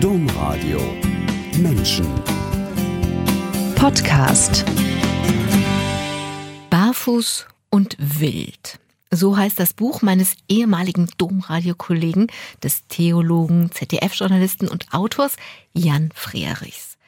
[0.00, 0.78] Domradio
[1.56, 2.06] Menschen
[3.76, 4.66] Podcast
[6.68, 8.78] Barfuß und wild.
[9.10, 12.26] So heißt das Buch meines ehemaligen Domradiokollegen,
[12.62, 15.36] des Theologen, ZDF-Journalisten und Autors
[15.72, 16.98] Jan Frerichs.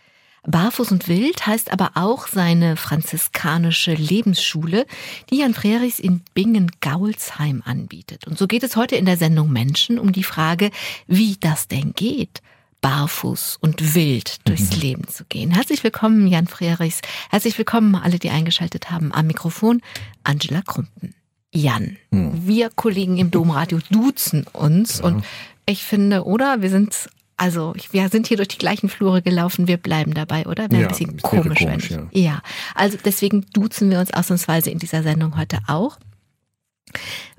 [0.46, 4.86] Barfuß und Wild heißt aber auch seine franziskanische Lebensschule,
[5.28, 8.26] die Jan Frerichs in Bingen-Gaulsheim anbietet.
[8.26, 10.70] Und so geht es heute in der Sendung Menschen um die Frage,
[11.06, 12.40] wie das denn geht
[12.80, 14.80] barfuß und wild durchs mhm.
[14.82, 15.50] Leben zu gehen.
[15.50, 17.00] Herzlich willkommen, Jan Frerichs.
[17.30, 19.12] Herzlich willkommen, alle, die eingeschaltet haben.
[19.12, 19.80] Am Mikrofon
[20.24, 21.14] Angela Krumpen.
[21.52, 22.46] Jan, mhm.
[22.46, 25.06] wir Kollegen im Domradio duzen uns ja.
[25.06, 25.24] und
[25.66, 26.62] ich finde, oder?
[26.62, 30.70] Wir sind also wir sind hier durch die gleichen Flure gelaufen, wir bleiben dabei, oder?
[30.70, 32.32] Wäre ja, ein bisschen komisch, komisch wenn ja.
[32.32, 32.42] ja.
[32.74, 35.98] Also deswegen duzen wir uns ausnahmsweise in dieser Sendung heute auch.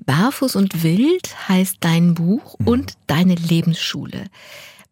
[0.06, 2.68] Barfuß und Wild heißt dein Buch mhm.
[2.68, 4.26] und deine Lebensschule.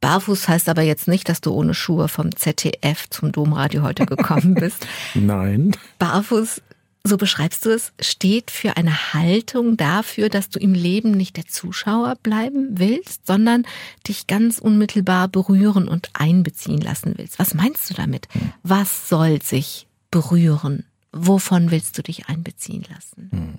[0.01, 4.55] Barfuß heißt aber jetzt nicht, dass du ohne Schuhe vom ZDF zum Domradio heute gekommen
[4.61, 4.87] bist.
[5.15, 5.77] Nein.
[5.99, 6.63] Barfuß
[7.05, 11.47] so beschreibst du es, steht für eine Haltung dafür, dass du im Leben nicht der
[11.47, 13.65] Zuschauer bleiben willst, sondern
[14.07, 17.39] dich ganz unmittelbar berühren und einbeziehen lassen willst.
[17.39, 18.29] Was meinst du damit?
[18.63, 20.85] Was soll sich berühren?
[21.13, 23.31] Wovon willst du dich einbeziehen lassen?
[23.33, 23.59] Hm.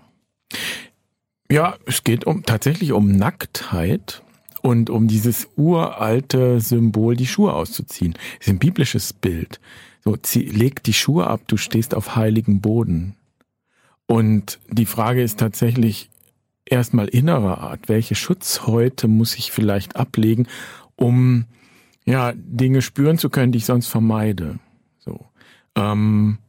[1.51, 4.21] Ja, es geht um tatsächlich um Nacktheit
[4.61, 8.13] und um dieses uralte Symbol, die Schuhe auszuziehen.
[8.13, 9.59] Das ist ein biblisches Bild.
[10.03, 13.15] So, zieh, leg die Schuhe ab, du stehst auf heiligem Boden.
[14.05, 16.09] Und die Frage ist tatsächlich
[16.65, 17.89] erstmal innerer Art.
[17.89, 20.47] Welche Schutzhäute muss ich vielleicht ablegen,
[20.95, 21.45] um
[22.05, 24.59] ja Dinge spüren zu können, die ich sonst vermeide?
[24.99, 25.27] So.
[25.75, 26.39] Ähm,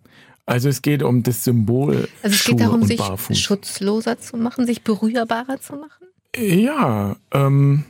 [0.46, 2.08] also es geht um das Symbol.
[2.22, 3.38] Also es geht darum, sich Barfuß.
[3.38, 6.06] schutzloser zu machen, sich berührbarer zu machen?
[6.36, 7.84] Ja, ähm,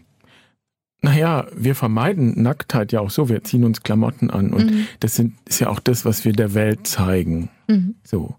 [1.02, 4.86] naja, wir vermeiden Nacktheit ja auch so, wir ziehen uns Klamotten an und mhm.
[5.00, 7.48] das sind, ist ja auch das, was wir der Welt zeigen.
[7.68, 7.94] Mhm.
[8.02, 8.36] So.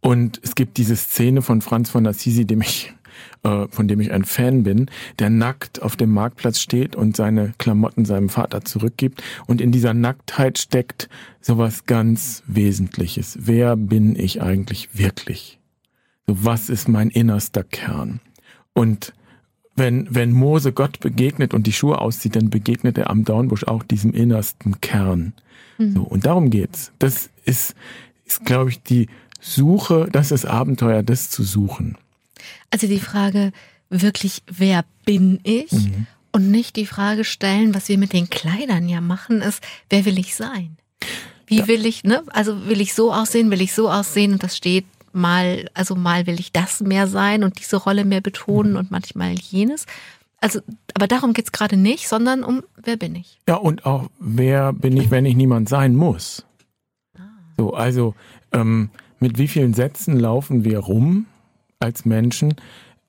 [0.00, 2.94] Und es gibt diese Szene von Franz von Assisi, dem ich,
[3.42, 4.86] äh, von dem ich ein Fan bin,
[5.18, 9.22] der nackt auf dem Marktplatz steht und seine Klamotten seinem Vater zurückgibt.
[9.46, 11.08] Und in dieser Nacktheit steckt
[11.40, 13.38] sowas ganz Wesentliches.
[13.40, 15.58] Wer bin ich eigentlich wirklich?
[16.26, 18.20] So, was ist mein innerster Kern?
[18.72, 19.12] Und
[19.78, 23.82] wenn, wenn Mose Gott begegnet und die Schuhe auszieht, dann begegnet er am Dornbusch auch
[23.82, 25.32] diesem innersten Kern.
[25.78, 25.94] Mhm.
[25.94, 26.92] So, und darum geht's.
[26.98, 27.74] Das ist,
[28.26, 29.08] ist glaube ich, die
[29.40, 31.96] Suche, das ist Abenteuer, das zu suchen.
[32.70, 33.52] Also die Frage
[33.88, 35.72] wirklich, wer bin ich?
[35.72, 36.06] Mhm.
[36.32, 40.18] Und nicht die Frage stellen, was wir mit den Kleidern ja machen, ist, wer will
[40.18, 40.76] ich sein?
[41.46, 42.22] Wie will ich, ne?
[42.28, 46.26] Also will ich so aussehen, will ich so aussehen und das steht mal, also mal
[46.26, 48.78] will ich das mehr sein und diese Rolle mehr betonen mhm.
[48.78, 49.86] und manchmal jenes.
[50.40, 50.60] Also,
[50.94, 53.40] aber darum geht's gerade nicht, sondern um, wer bin ich?
[53.48, 56.44] Ja, und auch, wer bin ich, wenn ich niemand sein muss?
[57.16, 57.22] Ah.
[57.56, 58.14] So, also,
[58.52, 61.26] ähm, mit wie vielen Sätzen laufen wir rum
[61.80, 62.54] als Menschen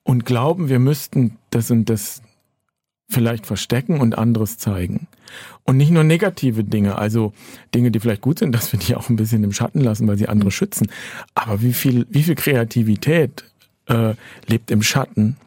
[0.04, 2.24] und glauben, wir müssten das und das
[3.10, 5.08] vielleicht verstecken und anderes zeigen.
[5.64, 7.34] Und nicht nur negative Dinge, also
[7.74, 10.18] Dinge, die vielleicht gut sind, dass wir die auch ein bisschen im Schatten lassen, weil
[10.18, 10.54] sie andere mhm.
[10.54, 10.92] schützen.
[11.36, 13.44] Aber wie viel, wie viel Kreativität
[13.88, 14.14] äh,
[14.48, 15.38] lebt im Schatten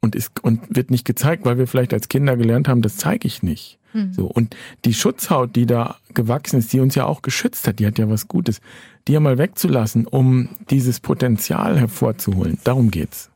[0.00, 3.26] und ist und wird nicht gezeigt, weil wir vielleicht als Kinder gelernt haben, das zeige
[3.26, 3.78] ich nicht.
[3.92, 4.12] Mhm.
[4.12, 7.86] So und die Schutzhaut, die da gewachsen ist, die uns ja auch geschützt hat, die
[7.86, 8.60] hat ja was Gutes
[9.08, 12.58] die mal wegzulassen, um dieses Potenzial hervorzuholen.
[12.64, 13.30] Darum geht's.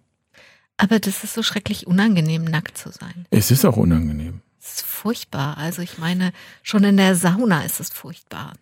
[0.76, 3.26] Aber das ist so schrecklich unangenehm, nackt zu sein.
[3.30, 4.40] Es ist auch unangenehm.
[4.60, 5.56] Es ist furchtbar.
[5.58, 8.54] Also ich meine, schon in der Sauna ist es furchtbar.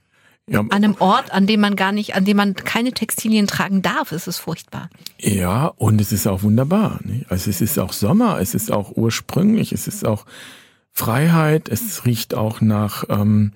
[0.48, 3.80] Ja, an einem Ort, an dem man gar nicht, an dem man keine Textilien tragen
[3.80, 4.90] darf, ist es furchtbar.
[5.18, 6.98] Ja, und es ist auch wunderbar.
[7.04, 7.30] Nicht?
[7.30, 10.26] Also es ist auch Sommer, es ist auch ursprünglich, es ist auch
[10.90, 13.52] Freiheit, es riecht auch nach ähm,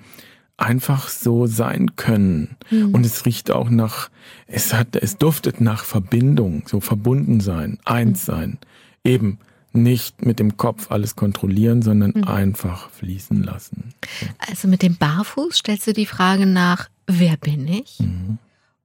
[0.56, 2.56] einfach so sein können.
[2.70, 2.94] Mhm.
[2.94, 4.10] Und es riecht auch nach,
[4.46, 8.58] es hat, es duftet nach Verbindung, so verbunden sein, eins sein.
[9.04, 9.38] Eben
[9.72, 12.24] nicht mit dem Kopf alles kontrollieren, sondern mhm.
[12.24, 13.92] einfach fließen lassen.
[14.38, 18.00] Also mit dem Barfuß stellst du die Frage nach, wer bin ich?
[18.00, 18.38] Mhm.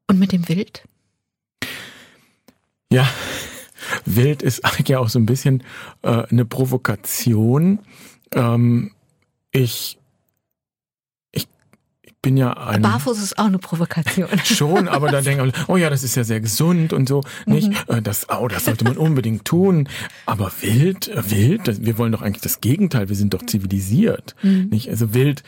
[0.07, 0.83] Und mit dem Wild?
[2.91, 3.07] Ja,
[4.05, 5.63] Wild ist eigentlich auch so ein bisschen
[6.01, 7.79] äh, eine Provokation.
[8.33, 8.91] Ähm,
[9.51, 9.97] ich
[12.21, 12.81] bin ja ein.
[12.81, 14.27] Barfuß ist auch eine Provokation.
[14.43, 17.69] Schon, aber dann denken alle, oh ja, das ist ja sehr gesund und so, nicht?
[17.69, 17.95] Mhm.
[17.95, 19.89] Äh, das, oh, das sollte man unbedingt tun.
[20.25, 23.09] Aber wild, äh, wild, wir wollen doch eigentlich das Gegenteil.
[23.09, 24.69] Wir sind doch zivilisiert, mhm.
[24.69, 24.89] nicht?
[24.89, 25.43] Also wild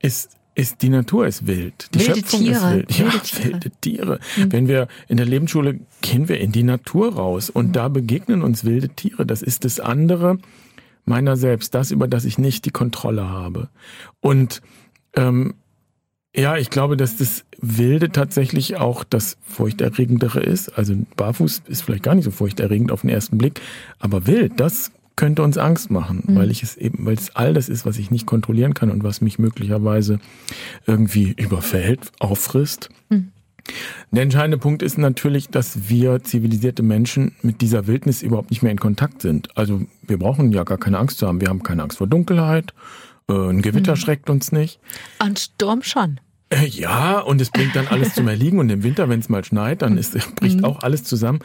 [0.00, 2.56] ist ist die Natur ist wild, die wilde Schöpfung Tiere.
[2.56, 3.52] ist wild, wilde ja, Tiere.
[3.52, 4.20] wilde Tiere.
[4.36, 4.52] Mhm.
[4.52, 7.72] Wenn wir in der Lebensschule gehen wir in die Natur raus und mhm.
[7.74, 9.24] da begegnen uns wilde Tiere.
[9.24, 10.38] Das ist das andere
[11.04, 13.68] meiner selbst, das, über das ich nicht die Kontrolle habe.
[14.20, 14.60] Und
[15.14, 15.54] ähm,
[16.38, 20.68] ja, ich glaube, dass das Wilde tatsächlich auch das Furchterregendere ist.
[20.78, 23.60] Also barfuß ist vielleicht gar nicht so furchterregend auf den ersten Blick,
[23.98, 26.36] aber wild, das könnte uns Angst machen, mhm.
[26.36, 29.02] weil ich es eben, weil es all das ist, was ich nicht kontrollieren kann und
[29.02, 30.20] was mich möglicherweise
[30.86, 32.88] irgendwie überfällt, auffrisst.
[33.08, 33.32] Mhm.
[34.12, 38.70] Der entscheidende Punkt ist natürlich, dass wir zivilisierte Menschen mit dieser Wildnis überhaupt nicht mehr
[38.70, 39.48] in Kontakt sind.
[39.56, 41.40] Also wir brauchen ja gar keine Angst zu haben.
[41.40, 42.72] Wir haben keine Angst vor Dunkelheit.
[43.28, 43.96] Äh, ein Gewitter mhm.
[43.96, 44.78] schreckt uns nicht.
[45.18, 46.20] Ein Sturm schon.
[46.50, 48.58] Äh, ja, und es bringt dann alles zum Erliegen.
[48.58, 50.64] Und im Winter, wenn es mal schneit, dann ist, bricht mhm.
[50.64, 51.40] auch alles zusammen.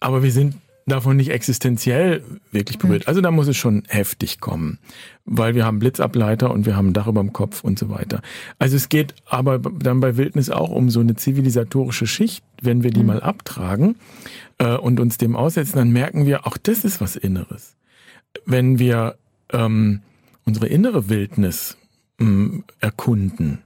[0.00, 0.56] Aber wir sind
[0.86, 3.08] davon nicht existenziell wirklich berührt.
[3.08, 4.78] Also da muss es schon heftig kommen,
[5.24, 8.20] weil wir haben Blitzableiter und wir haben ein Dach über dem Kopf und so weiter.
[8.58, 12.90] Also es geht aber dann bei Wildnis auch um so eine zivilisatorische Schicht, wenn wir
[12.90, 13.06] die mhm.
[13.06, 13.96] mal abtragen
[14.58, 17.76] äh, und uns dem aussetzen, dann merken wir, auch das ist was Inneres.
[18.44, 19.16] Wenn wir
[19.52, 20.00] ähm,
[20.44, 21.76] unsere innere Wildnis
[22.18, 23.58] ähm, erkunden,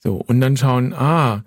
[0.00, 1.44] so und dann schauen, ah,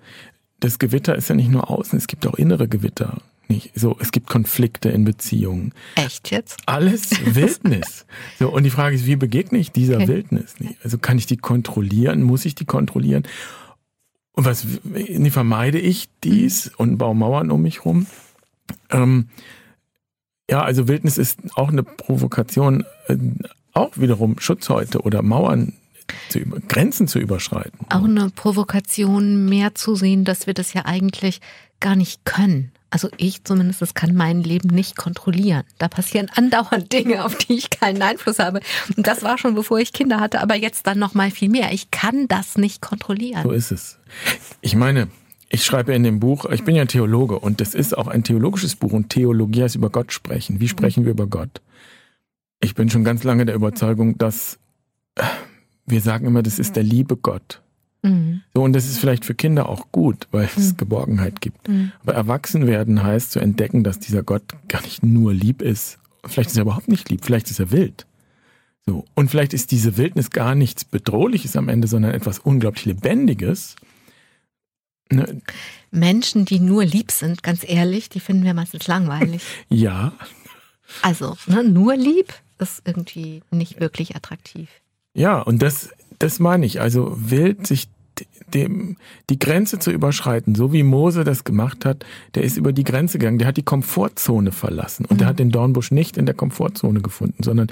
[0.60, 3.18] das Gewitter ist ja nicht nur außen, es gibt auch innere Gewitter
[3.52, 3.70] nicht.
[3.78, 5.72] So, es gibt Konflikte in Beziehungen.
[5.94, 6.60] Echt jetzt?
[6.66, 8.06] Alles Wildnis.
[8.38, 10.08] so, und die Frage ist, wie begegne ich dieser okay.
[10.08, 10.54] Wildnis?
[10.82, 12.22] Also kann ich die kontrollieren?
[12.22, 13.24] Muss ich die kontrollieren?
[14.32, 16.72] Und was wie vermeide ich dies mhm.
[16.78, 18.06] und baue Mauern um mich rum?
[18.90, 19.28] Ähm,
[20.50, 23.16] ja, also Wildnis ist auch eine Provokation, äh,
[23.74, 25.74] auch wiederum Schutzhäute oder Mauern
[26.28, 27.78] zu über, Grenzen zu überschreiten.
[27.90, 31.40] Auch eine Provokation, mehr zu sehen, dass wir das ja eigentlich
[31.80, 32.72] gar nicht können.
[32.90, 35.64] Also ich zumindest, das kann mein Leben nicht kontrollieren.
[35.78, 38.60] Da passieren andauernd Dinge, auf die ich keinen Einfluss habe.
[38.96, 41.72] Und das war schon bevor ich Kinder hatte, aber jetzt dann noch mal viel mehr.
[41.72, 43.44] Ich kann das nicht kontrollieren.
[43.44, 43.98] So ist es.
[44.60, 45.08] Ich meine,
[45.48, 48.76] ich schreibe in dem Buch, ich bin ja Theologe und das ist auch ein theologisches
[48.76, 50.60] Buch und Theologie heißt über Gott sprechen.
[50.60, 51.62] Wie sprechen wir über Gott?
[52.60, 54.58] Ich bin schon ganz lange der Überzeugung, dass
[55.86, 57.62] wir sagen immer, das ist der liebe Gott.
[58.02, 58.42] Mhm.
[58.54, 60.76] So, und das ist vielleicht für Kinder auch gut, weil es mhm.
[60.76, 61.68] Geborgenheit gibt.
[61.68, 61.92] Mhm.
[62.02, 65.98] Aber erwachsen werden heißt zu entdecken, dass dieser Gott gar nicht nur lieb ist.
[66.24, 68.06] Vielleicht ist er überhaupt nicht lieb, vielleicht ist er wild.
[68.86, 69.04] So.
[69.14, 73.76] Und vielleicht ist diese Wildnis gar nichts Bedrohliches am Ende, sondern etwas unglaublich Lebendiges.
[75.10, 75.40] Ne?
[75.90, 79.42] Menschen, die nur lieb sind, ganz ehrlich, die finden wir meistens langweilig.
[79.68, 80.12] ja.
[81.02, 84.68] Also, ne, nur lieb ist irgendwie nicht wirklich attraktiv.
[85.14, 85.90] Ja, und das
[86.22, 86.80] das meine ich.
[86.80, 87.88] Also wild sich
[88.54, 88.96] dem,
[89.30, 92.04] die Grenze zu überschreiten, so wie Mose das gemacht hat,
[92.34, 95.18] der ist über die Grenze gegangen, der hat die Komfortzone verlassen und mhm.
[95.18, 97.68] der hat den Dornbusch nicht in der Komfortzone gefunden, sondern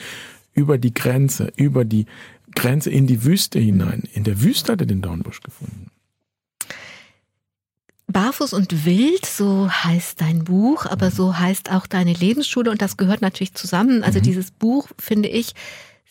[0.54, 2.06] über die Grenze, über die
[2.54, 4.02] Grenze in die Wüste hinein.
[4.12, 5.90] In der Wüste hat er den Dornbusch gefunden.
[8.08, 12.96] Barfuß und wild, so heißt dein Buch, aber so heißt auch deine Lebensschule und das
[12.96, 14.02] gehört natürlich zusammen.
[14.02, 14.24] Also mhm.
[14.24, 15.54] dieses Buch finde ich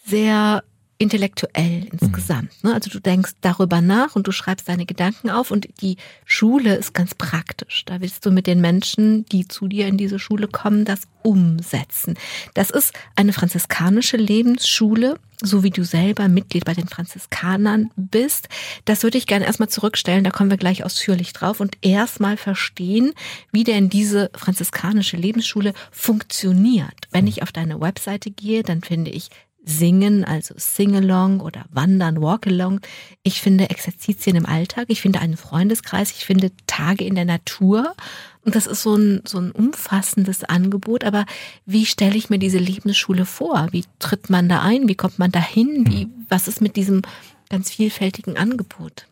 [0.05, 0.63] sehr
[0.99, 2.51] intellektuell insgesamt.
[2.61, 2.71] Mhm.
[2.71, 6.93] Also du denkst darüber nach und du schreibst deine Gedanken auf und die Schule ist
[6.93, 7.85] ganz praktisch.
[7.85, 12.17] Da willst du mit den Menschen, die zu dir in diese Schule kommen, das umsetzen.
[12.53, 18.49] Das ist eine franziskanische Lebensschule, so wie du selber Mitglied bei den Franziskanern bist.
[18.83, 23.13] Das würde ich gerne erstmal zurückstellen, da kommen wir gleich ausführlich drauf und erstmal verstehen,
[23.53, 27.07] wie denn diese franziskanische Lebensschule funktioniert.
[27.11, 29.29] Wenn ich auf deine Webseite gehe, dann finde ich
[29.65, 32.81] Singen, also Sing-along oder Wandern, Walk-along.
[33.23, 37.93] Ich finde Exerzitien im Alltag, ich finde einen Freundeskreis, ich finde Tage in der Natur.
[38.45, 41.03] Und das ist so ein, so ein umfassendes Angebot.
[41.03, 41.25] Aber
[41.65, 43.67] wie stelle ich mir diese Lebensschule vor?
[43.71, 44.87] Wie tritt man da ein?
[44.87, 45.85] Wie kommt man da hin?
[45.89, 47.01] Wie, was ist mit diesem
[47.49, 49.07] ganz vielfältigen Angebot?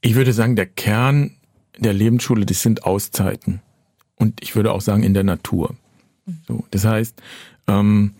[0.00, 1.32] Ich würde sagen, der Kern
[1.78, 3.60] der Lebensschule, das sind Auszeiten.
[4.16, 5.74] Und ich würde auch sagen, in der Natur.
[6.46, 7.20] So, das heißt,
[7.66, 8.14] ähm,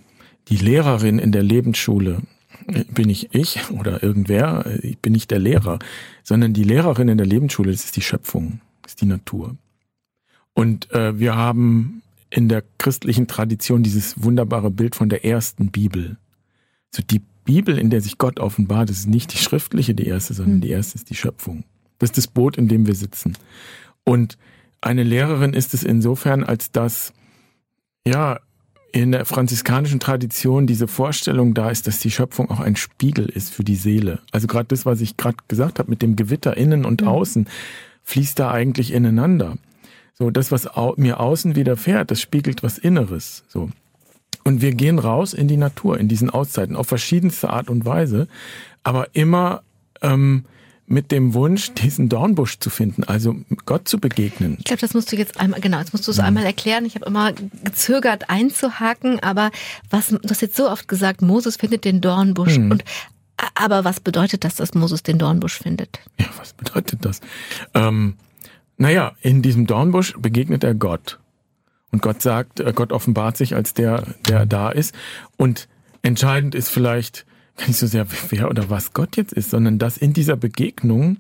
[0.49, 2.23] die Lehrerin in der Lebensschule
[2.89, 5.79] bin ich ich oder irgendwer, ich bin nicht der Lehrer,
[6.23, 9.57] sondern die Lehrerin in der Lebensschule, das ist die Schöpfung, das ist die Natur.
[10.55, 16.17] Und äh, wir haben in der christlichen Tradition dieses wunderbare Bild von der ersten Bibel.
[16.91, 20.35] So die Bibel, in der sich Gott offenbart, das ist nicht die schriftliche, die erste,
[20.35, 21.65] sondern die erste ist die Schöpfung.
[21.99, 23.37] Das ist das Boot, in dem wir sitzen.
[24.05, 24.39] Und
[24.81, 27.13] eine Lehrerin ist es insofern, als dass,
[28.07, 28.41] ja,
[28.95, 33.53] in der franziskanischen Tradition diese Vorstellung da ist, dass die Schöpfung auch ein Spiegel ist
[33.53, 34.21] für die Seele.
[34.31, 37.09] Also gerade das, was ich gerade gesagt habe mit dem Gewitter innen und mhm.
[37.09, 37.49] außen,
[38.05, 39.57] fließt da eigentlich ineinander.
[40.17, 43.43] So, das, was au mir außen widerfährt, das spiegelt was Inneres.
[43.49, 43.69] So.
[44.45, 48.29] Und wir gehen raus in die Natur, in diesen Auszeiten, auf verschiedenste Art und Weise,
[48.85, 49.65] aber immer
[50.03, 50.45] ähm,
[50.87, 54.57] mit dem Wunsch, diesen Dornbusch zu finden, also Gott zu begegnen.
[54.59, 56.85] Ich glaube, das musst du jetzt einmal, genau, jetzt musst du es einmal erklären.
[56.85, 59.51] Ich habe immer gezögert einzuhaken, aber
[59.89, 62.71] was, du hast jetzt so oft gesagt, Moses findet den Dornbusch mhm.
[62.73, 62.85] und
[63.55, 66.01] aber was bedeutet das, dass Moses den Dornbusch findet?
[66.19, 67.21] Ja, was bedeutet das?
[67.75, 68.15] Ähm,
[68.77, 71.19] naja, in diesem Dornbusch begegnet er Gott.
[71.91, 74.95] Und Gott sagt, äh, Gott offenbart sich als der, der da ist.
[75.37, 75.69] Und
[76.03, 77.27] entscheidend ist vielleicht
[77.57, 81.19] gar nicht so sehr, wer oder was Gott jetzt ist, sondern dass in dieser Begegnung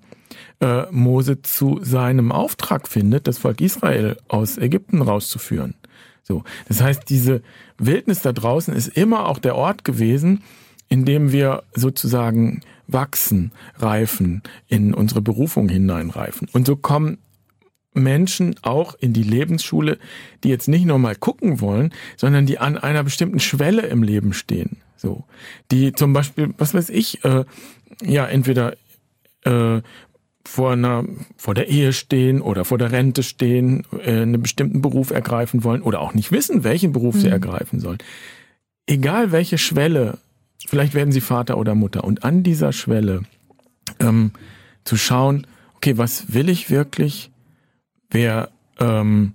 [0.60, 5.74] äh, Mose zu seinem Auftrag findet, das Volk Israel aus Ägypten rauszuführen.
[6.22, 7.42] So, das heißt, diese
[7.78, 10.42] Wildnis da draußen ist immer auch der Ort gewesen,
[10.88, 16.48] in dem wir sozusagen wachsen, reifen, in unsere Berufung hineinreifen.
[16.52, 17.18] Und so kommen
[17.94, 19.98] Menschen auch in die Lebensschule,
[20.42, 24.32] die jetzt nicht nur mal gucken wollen, sondern die an einer bestimmten Schwelle im Leben
[24.32, 24.78] stehen.
[25.04, 25.24] So,
[25.70, 27.44] die zum Beispiel, was weiß ich, äh,
[28.02, 28.74] ja entweder
[29.44, 29.82] äh,
[30.46, 31.04] vor einer
[31.36, 35.82] vor der Ehe stehen oder vor der Rente stehen, äh, einen bestimmten Beruf ergreifen wollen
[35.82, 37.20] oder auch nicht wissen, welchen Beruf mhm.
[37.20, 37.98] sie ergreifen sollen.
[38.86, 40.18] Egal welche Schwelle,
[40.66, 43.22] vielleicht werden sie Vater oder Mutter und an dieser Schwelle
[44.00, 44.32] ähm,
[44.84, 45.46] zu schauen,
[45.76, 47.30] okay, was will ich wirklich?
[48.10, 49.34] Wer ähm,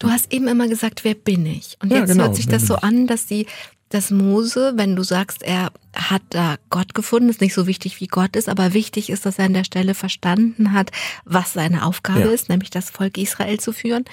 [0.00, 1.76] Du hast eben immer gesagt, wer bin ich?
[1.82, 3.46] Und jetzt ja, genau, hört sich das so an, dass die
[3.90, 8.06] dass Mose, wenn du sagst, er hat da Gott gefunden, ist nicht so wichtig, wie
[8.06, 10.92] Gott ist, aber wichtig ist, dass er an der Stelle verstanden hat,
[11.24, 12.30] was seine Aufgabe ja.
[12.30, 14.04] ist, nämlich das Volk Israel zu führen.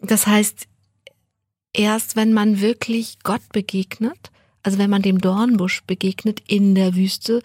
[0.00, 0.66] Das heißt,
[1.74, 4.30] erst wenn man wirklich Gott begegnet,
[4.62, 7.42] also wenn man dem Dornbusch begegnet in der Wüste,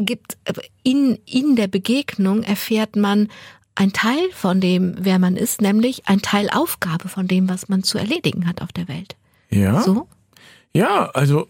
[0.00, 0.36] gibt
[0.82, 3.28] in, in der Begegnung erfährt man
[3.74, 7.82] ein Teil von dem, wer man ist, nämlich ein Teil Aufgabe von dem, was man
[7.82, 9.16] zu erledigen hat auf der Welt.
[9.50, 9.80] Ja.
[9.82, 10.06] So?
[10.72, 11.48] Ja, also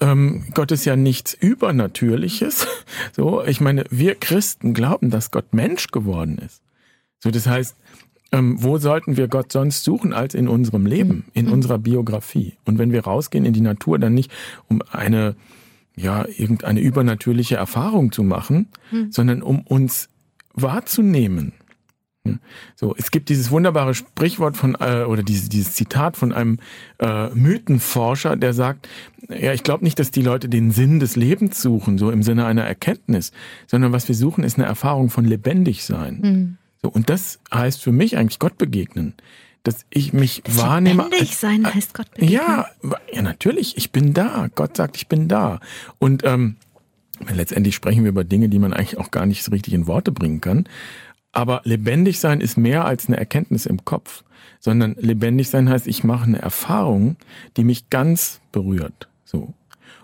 [0.00, 2.66] ähm, Gott ist ja nichts Übernatürliches.
[3.16, 6.60] So, ich meine, wir Christen glauben, dass Gott Mensch geworden ist.
[7.18, 7.76] So, das heißt,
[8.32, 11.52] ähm, wo sollten wir Gott sonst suchen als in unserem Leben, in mhm.
[11.52, 12.54] unserer Biografie?
[12.64, 14.30] Und wenn wir rausgehen in die Natur, dann nicht
[14.68, 15.34] um eine,
[15.96, 19.12] ja, irgendeine übernatürliche Erfahrung zu machen, mhm.
[19.12, 20.08] sondern um uns
[20.54, 21.52] wahrzunehmen.
[22.76, 26.58] So, es gibt dieses wunderbare Sprichwort von äh, oder dieses, dieses Zitat von einem
[26.98, 28.88] äh, Mythenforscher, der sagt,
[29.28, 32.44] ja, ich glaube nicht, dass die Leute den Sinn des Lebens suchen, so im Sinne
[32.44, 33.32] einer Erkenntnis,
[33.66, 36.20] sondern was wir suchen, ist eine Erfahrung von lebendig sein.
[36.22, 36.56] Mhm.
[36.82, 39.14] So, und das heißt für mich eigentlich Gott begegnen.
[39.62, 41.04] Dass ich mich das wahrnehme.
[41.04, 42.32] Lebendig sein äh, heißt Gott begegnen.
[42.32, 42.66] Ja,
[43.12, 44.48] ja, natürlich, ich bin da.
[44.54, 45.60] Gott sagt, ich bin da.
[45.98, 46.56] Und ähm,
[47.30, 50.12] letztendlich sprechen wir über Dinge, die man eigentlich auch gar nicht so richtig in Worte
[50.12, 50.66] bringen kann.
[51.32, 54.24] Aber lebendig sein ist mehr als eine Erkenntnis im Kopf,
[54.58, 57.16] sondern lebendig sein heißt, ich mache eine Erfahrung,
[57.56, 59.08] die mich ganz berührt.
[59.24, 59.54] So.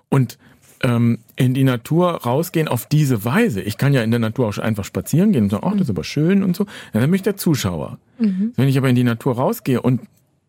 [0.08, 0.38] Und
[0.82, 3.60] ähm, in die Natur rausgehen auf diese Weise.
[3.60, 5.90] Ich kann ja in der Natur auch einfach spazieren gehen und sagen, ach, das ist
[5.90, 6.66] aber schön und so.
[6.92, 7.98] Dann bin ich der Zuschauer.
[8.18, 8.52] Mhm.
[8.56, 10.02] Wenn ich aber in die Natur rausgehe und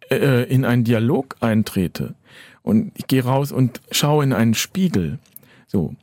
[0.09, 2.15] äh, in einen Dialog eintrete
[2.61, 5.19] und ich gehe raus und schaue in einen Spiegel,
[5.67, 5.95] so,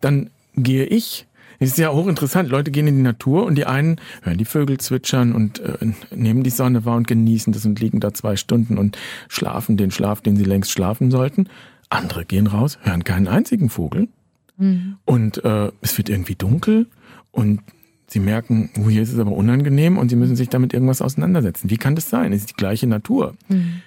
[0.00, 1.26] dann gehe ich
[1.58, 2.48] es ist ja hochinteressant.
[2.48, 5.78] Leute gehen in die Natur und die einen hören die Vögel zwitschern und äh,
[6.14, 8.98] nehmen die Sonne wahr und genießen das und liegen da zwei Stunden und
[9.28, 11.48] schlafen den Schlaf, den sie längst schlafen sollten.
[11.88, 14.08] Andere gehen raus, hören keinen einzigen Vogel
[14.56, 14.96] mhm.
[15.04, 16.86] und äh, es wird irgendwie dunkel
[17.30, 17.60] und
[18.08, 21.70] sie merken, oh, hier ist es aber unangenehm und sie müssen sich damit irgendwas auseinandersetzen.
[21.70, 22.32] Wie kann das sein?
[22.32, 23.34] Es ist die gleiche Natur.
[23.48, 23.82] Mhm.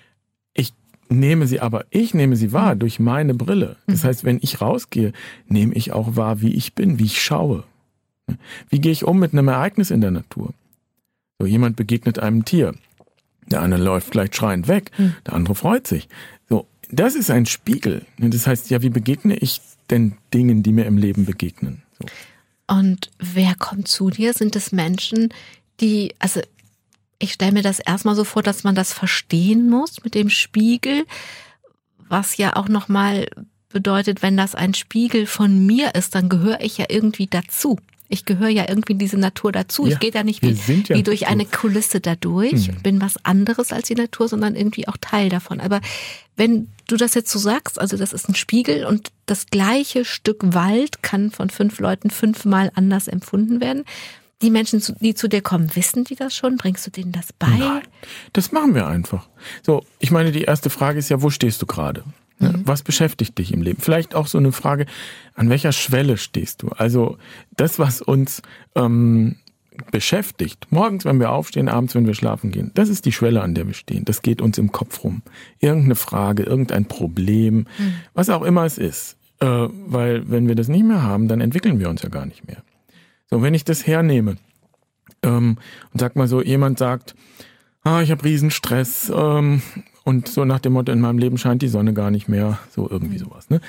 [1.11, 2.79] Nehme sie aber, ich nehme sie wahr mhm.
[2.79, 3.77] durch meine Brille.
[3.87, 4.07] Das mhm.
[4.07, 5.11] heißt, wenn ich rausgehe,
[5.47, 7.63] nehme ich auch wahr, wie ich bin, wie ich schaue.
[8.69, 10.53] Wie gehe ich um mit einem Ereignis in der Natur?
[11.39, 12.75] So, jemand begegnet einem Tier.
[13.47, 15.15] Der eine läuft vielleicht schreiend weg, mhm.
[15.25, 16.07] der andere freut sich.
[16.47, 18.05] So, das ist ein Spiegel.
[18.19, 21.81] Das heißt, ja, wie begegne ich denn Dingen, die mir im Leben begegnen?
[21.99, 22.05] So.
[22.67, 24.33] Und wer kommt zu dir?
[24.33, 25.33] Sind es Menschen,
[25.79, 26.41] die, also
[27.19, 31.05] ich stelle mir das erstmal so vor, dass man das verstehen muss mit dem Spiegel,
[32.07, 33.27] was ja auch nochmal
[33.69, 37.77] bedeutet, wenn das ein Spiegel von mir ist, dann gehöre ich ja irgendwie dazu.
[38.11, 39.85] Ich gehöre ja irgendwie in diese Natur dazu.
[39.85, 42.81] Ja, ich gehe da nicht wie, ja wie durch eine Kulisse dadurch, mhm.
[42.81, 45.59] bin was anderes als die Natur, sondern irgendwie auch Teil davon.
[45.59, 45.79] Aber
[46.35, 50.39] wenn du das jetzt so sagst, also das ist ein Spiegel und das gleiche Stück
[50.41, 53.85] Wald kann von fünf Leuten fünfmal anders empfunden werden,
[54.41, 56.57] die Menschen, die zu dir kommen, wissen die das schon?
[56.57, 57.47] Bringst du denen das bei?
[57.47, 57.81] Nein,
[58.33, 59.27] das machen wir einfach.
[59.63, 62.03] So, ich meine, die erste Frage ist ja, wo stehst du gerade?
[62.39, 62.61] Mhm.
[62.65, 63.81] Was beschäftigt dich im Leben?
[63.81, 64.85] Vielleicht auch so eine Frage,
[65.35, 66.69] an welcher Schwelle stehst du?
[66.69, 67.17] Also
[67.57, 68.41] das, was uns
[68.75, 69.35] ähm,
[69.91, 73.55] beschäftigt, morgens, wenn wir aufstehen, abends, wenn wir schlafen gehen, das ist die Schwelle, an
[73.55, 74.05] der wir stehen.
[74.05, 75.21] Das geht uns im Kopf rum.
[75.59, 77.93] Irgendeine Frage, irgendein Problem, mhm.
[78.13, 79.17] was auch immer es ist.
[79.39, 82.47] äh, weil wenn wir das nicht mehr haben, dann entwickeln wir uns ja gar nicht
[82.47, 82.57] mehr.
[83.29, 84.37] So, wenn ich das hernehme
[85.23, 85.57] ähm,
[85.93, 87.15] und sag mal so, jemand sagt,
[87.83, 89.61] ah, ich habe Riesenstress ähm,
[90.03, 92.89] und so nach dem Motto, in meinem Leben scheint die Sonne gar nicht mehr, so
[92.89, 93.25] irgendwie mhm.
[93.25, 93.49] sowas.
[93.49, 93.61] Ne?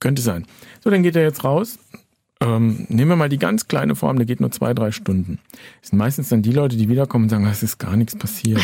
[0.00, 0.46] Könnte sein.
[0.82, 1.78] So, dann geht er jetzt raus.
[2.38, 5.38] Ähm, nehmen wir mal die ganz kleine Form, der geht nur zwei, drei Stunden.
[5.80, 8.60] Das sind meistens dann die Leute, die wiederkommen und sagen, es ist gar nichts passiert.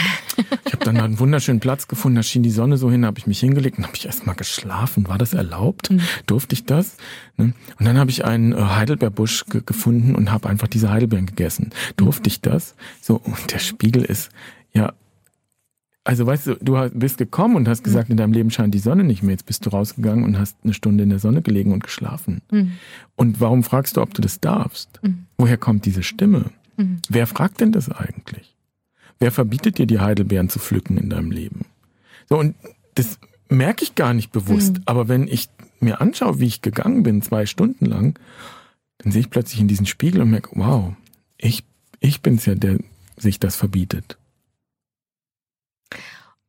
[0.66, 3.26] Ich habe dann einen wunderschönen Platz gefunden, da schien die Sonne so hin, habe ich
[3.26, 5.08] mich hingelegt und habe ich erstmal geschlafen.
[5.08, 5.90] War das erlaubt?
[5.90, 6.00] Mhm.
[6.26, 6.98] Durfte ich das?
[7.38, 7.54] Ne?
[7.78, 11.70] Und dann habe ich einen äh, Heidelbeerbusch ge gefunden und habe einfach diese Heidelbeeren gegessen.
[11.96, 12.74] Durfte ich das?
[13.00, 14.30] So, und der Spiegel ist,
[14.74, 14.92] ja,
[16.04, 18.12] also weißt du, du bist gekommen und hast gesagt, mhm.
[18.12, 19.32] in deinem Leben scheint die Sonne nicht mehr.
[19.32, 22.42] Jetzt bist du rausgegangen und hast eine Stunde in der Sonne gelegen und geschlafen.
[22.50, 22.72] Mhm.
[23.14, 25.00] Und warum fragst du, ob du das darfst?
[25.02, 25.26] Mhm.
[25.38, 26.46] Woher kommt diese Stimme?
[26.76, 26.98] Mhm.
[27.08, 28.56] Wer fragt denn das eigentlich?
[29.20, 31.66] Wer verbietet dir die Heidelbeeren zu pflücken in deinem Leben?
[32.28, 32.56] So, und
[32.96, 33.18] das
[33.48, 34.78] merke ich gar nicht bewusst.
[34.78, 34.82] Mhm.
[34.86, 38.18] Aber wenn ich mir anschaue, wie ich gegangen bin, zwei Stunden lang,
[38.98, 40.94] dann sehe ich plötzlich in diesen Spiegel und merke, wow,
[41.38, 41.64] ich,
[42.00, 42.78] ich bin's ja, der
[43.16, 44.16] sich das verbietet.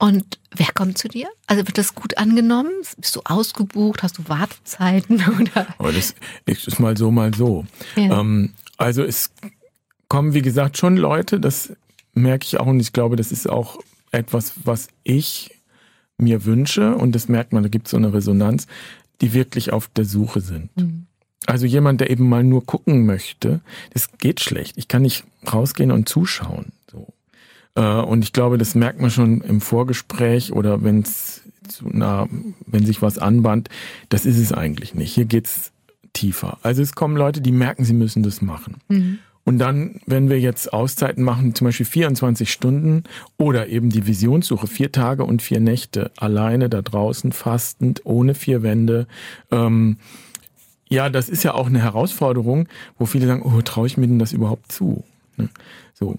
[0.04, 1.30] Und wer kommt zu dir?
[1.48, 2.72] Also wird das gut angenommen?
[2.98, 4.04] Bist du ausgebucht?
[4.04, 5.24] Hast du Wartezeiten?
[5.40, 5.66] Oder?
[5.78, 6.14] Aber das
[6.46, 7.66] ist mal so, mal so.
[7.96, 8.20] Ja.
[8.20, 9.32] Ähm, also es
[10.10, 11.72] kommen, wie gesagt, schon Leute, das
[12.14, 13.80] merke ich auch und ich glaube, das ist auch
[14.12, 15.52] etwas, was ich
[16.18, 18.68] mir wünsche und das merkt man, da gibt es so eine Resonanz,
[19.22, 20.76] die wirklich auf der Suche sind.
[20.76, 21.08] Mhm.
[21.46, 23.62] Also jemand, der eben mal nur gucken möchte,
[23.94, 24.78] das geht schlecht.
[24.78, 26.74] Ich kann nicht rausgehen und zuschauen.
[26.92, 26.98] Äh,
[27.82, 31.42] und ich glaube, das merkt man schon im Vorgespräch oder wenn es
[31.82, 32.28] na,
[32.66, 33.70] wenn sich was anbahnt,
[34.10, 35.14] das ist es eigentlich nicht.
[35.14, 35.72] Hier geht's
[36.14, 36.58] tiefer.
[36.62, 38.78] Also es kommen Leute, die merken, sie müssen das machen.
[38.88, 39.20] Mhm.
[39.46, 43.04] Und dann, wenn wir jetzt Auszeiten machen, zum Beispiel 24 Stunden
[43.38, 48.64] oder eben die Visionssuche, vier Tage und vier Nächte, alleine da draußen, fastend, ohne vier
[48.64, 49.06] Wände,
[49.52, 49.98] ähm,
[50.88, 54.20] ja, das ist ja auch eine Herausforderung, wo viele sagen, oh, traue ich mir denn
[54.20, 55.04] das überhaupt zu?
[55.36, 55.50] Ne?
[55.94, 56.16] So.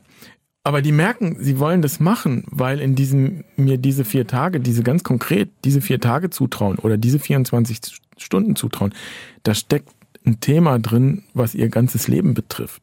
[0.67, 4.83] Aber die merken, sie wollen das machen, weil in diesem, mir diese vier Tage, diese
[4.83, 7.81] ganz konkret, diese vier Tage zutrauen oder diese 24
[8.17, 8.95] Stunden zutrauen,
[9.43, 9.91] da steckt
[10.25, 12.83] ein Thema drin, was ihr ganzes Leben betrifft.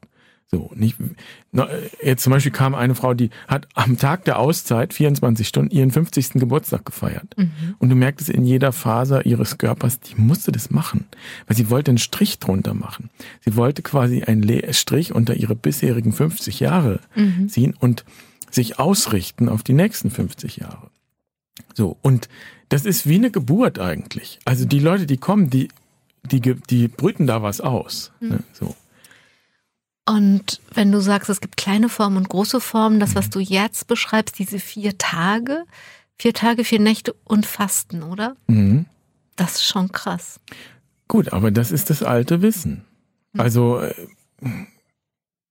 [0.54, 0.98] So, nicht,
[2.04, 5.92] jetzt zum Beispiel kam eine Frau, die hat am Tag der Auszeit, 24 Stunden, ihren
[5.92, 6.32] 50.
[6.34, 7.38] Geburtstag gefeiert.
[7.38, 7.76] Mhm.
[7.80, 11.06] Und du merktest in jeder Faser ihres Körpers, die musste das machen.
[11.48, 13.10] Weil sie wollte einen Strich drunter machen.
[13.46, 17.48] Sie wollte quasi einen Strich unter ihre bisherigen 50 Jahre mhm.
[17.48, 18.04] ziehen und
[18.50, 20.90] sich ausrichten auf die nächsten 50 Jahre.
[21.74, 22.28] So, und
[22.68, 24.40] das ist wie eine Geburt eigentlich.
[24.44, 25.70] Also die Leute, die kommen, die,
[26.24, 28.12] die, die brüten da was aus.
[28.20, 28.28] Mhm.
[28.28, 28.76] Ne, so.
[30.08, 33.88] Und wenn du sagst, es gibt kleine Formen und große Formen, das, was du jetzt
[33.88, 35.64] beschreibst, diese vier Tage,
[36.18, 38.36] vier Tage, vier Nächte und Fasten, oder?
[38.48, 38.86] Mhm.
[39.36, 40.40] Das ist schon krass.
[41.08, 42.84] Gut, aber das ist das alte Wissen.
[43.34, 43.40] Mhm.
[43.40, 43.94] Also äh,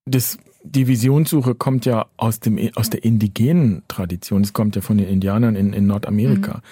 [0.04, 4.42] das, die Visionssuche kommt ja aus, dem, aus der indigenen Tradition.
[4.42, 6.54] Es kommt ja von den Indianern in, in Nordamerika.
[6.54, 6.62] Mhm.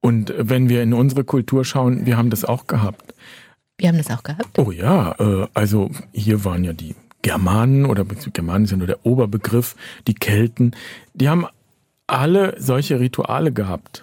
[0.00, 3.14] Und wenn wir in unsere Kultur schauen, wir haben das auch gehabt.
[3.78, 4.58] Wir haben das auch gehabt?
[4.58, 6.94] Oh ja, äh, also hier waren ja die
[7.28, 10.74] Germanen oder Germanen sind nur der Oberbegriff, die Kelten,
[11.12, 11.46] die haben
[12.06, 14.02] alle solche Rituale gehabt.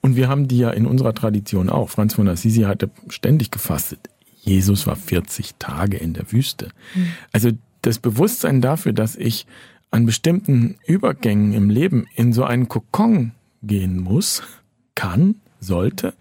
[0.00, 1.88] Und wir haben die ja in unserer Tradition auch.
[1.88, 4.10] Franz von Assisi hatte ständig gefastet.
[4.40, 6.70] Jesus war 40 Tage in der Wüste.
[6.96, 7.12] Mhm.
[7.30, 7.50] Also
[7.82, 9.46] das Bewusstsein dafür, dass ich
[9.92, 13.32] an bestimmten Übergängen im Leben in so einen Kokon
[13.62, 14.42] gehen muss,
[14.96, 16.14] kann, sollte,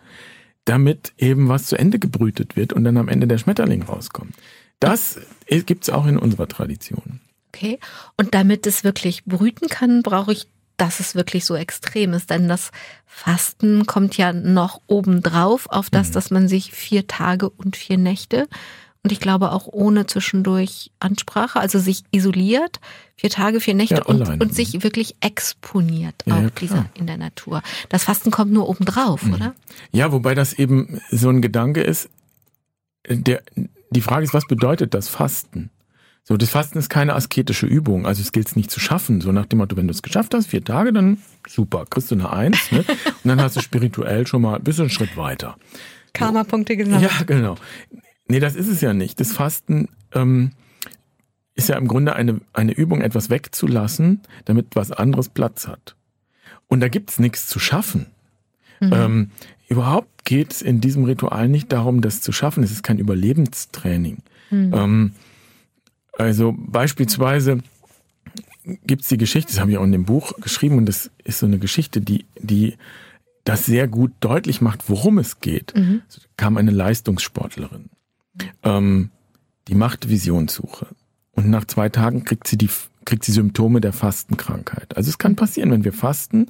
[0.66, 4.36] damit eben was zu Ende gebrütet wird und dann am Ende der Schmetterling rauskommt.
[4.84, 5.20] Das
[5.50, 7.20] gibt es auch in unserer Tradition.
[7.50, 7.80] Okay.
[8.18, 12.30] Und damit es wirklich brüten kann, brauche ich, dass es wirklich so extrem ist.
[12.30, 12.72] Denn das
[13.06, 16.14] Fasten kommt ja noch obendrauf auf das, mhm.
[16.14, 18.48] dass man sich vier Tage und vier Nächte
[19.04, 22.80] und ich glaube auch ohne zwischendurch Ansprache, also sich isoliert,
[23.18, 27.06] vier Tage, vier Nächte ja, und, und, sich wirklich exponiert ja, auch ja, dieser, in
[27.06, 27.62] der Natur.
[27.90, 29.34] Das Fasten kommt nur obendrauf, mhm.
[29.34, 29.56] oder?
[29.92, 32.10] Ja, wobei das eben so ein Gedanke ist,
[33.10, 33.44] der,
[33.94, 35.70] die Frage ist, was bedeutet das Fasten?
[36.26, 39.20] So, das Fasten ist keine asketische Übung, also es gilt es nicht zu schaffen.
[39.20, 42.16] So nach dem Motto, wenn du es geschafft hast, vier Tage, dann super, kriegst du
[42.16, 42.86] eine Eins, ne?
[43.24, 45.58] Und dann hast du spirituell schon mal ein bisschen einen Schritt weiter.
[46.14, 47.12] Karma-Punkte gesammelt.
[47.12, 47.56] Ja, genau.
[48.28, 49.20] Nee, das ist es ja nicht.
[49.20, 50.52] Das Fasten ähm,
[51.56, 55.96] ist ja im Grunde eine, eine Übung, etwas wegzulassen, damit was anderes Platz hat.
[56.68, 58.08] Und da gibt's nichts zu schaffen.
[58.80, 58.94] Mhm.
[58.94, 59.32] Ähm,
[59.74, 62.64] überhaupt geht es in diesem Ritual nicht darum, das zu schaffen.
[62.64, 64.20] Es ist kein Überlebenstraining.
[64.50, 64.74] Mhm.
[64.74, 65.12] Ähm,
[66.18, 67.60] also beispielsweise
[68.86, 71.40] gibt es die Geschichte, das habe ich auch in dem Buch geschrieben, und das ist
[71.40, 72.78] so eine Geschichte, die, die
[73.44, 75.74] das sehr gut deutlich macht, worum es geht.
[75.76, 76.02] Mhm.
[76.06, 77.90] Also, kam eine Leistungssportlerin,
[78.64, 79.10] ähm,
[79.68, 80.88] die macht Visionssuche.
[81.32, 82.70] Und nach zwei Tagen kriegt sie die,
[83.06, 84.96] kriegt sie Symptome der Fastenkrankheit.
[84.96, 86.48] Also es kann passieren, wenn wir fasten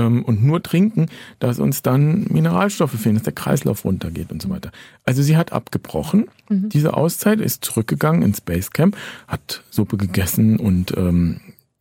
[0.00, 1.06] und nur trinken,
[1.38, 4.72] dass uns dann Mineralstoffe fehlen, dass der Kreislauf runtergeht und so weiter.
[5.04, 6.28] Also sie hat abgebrochen.
[6.48, 6.70] Mhm.
[6.70, 8.96] Diese Auszeit ist zurückgegangen ins Basecamp,
[9.28, 11.40] hat Suppe gegessen und ähm,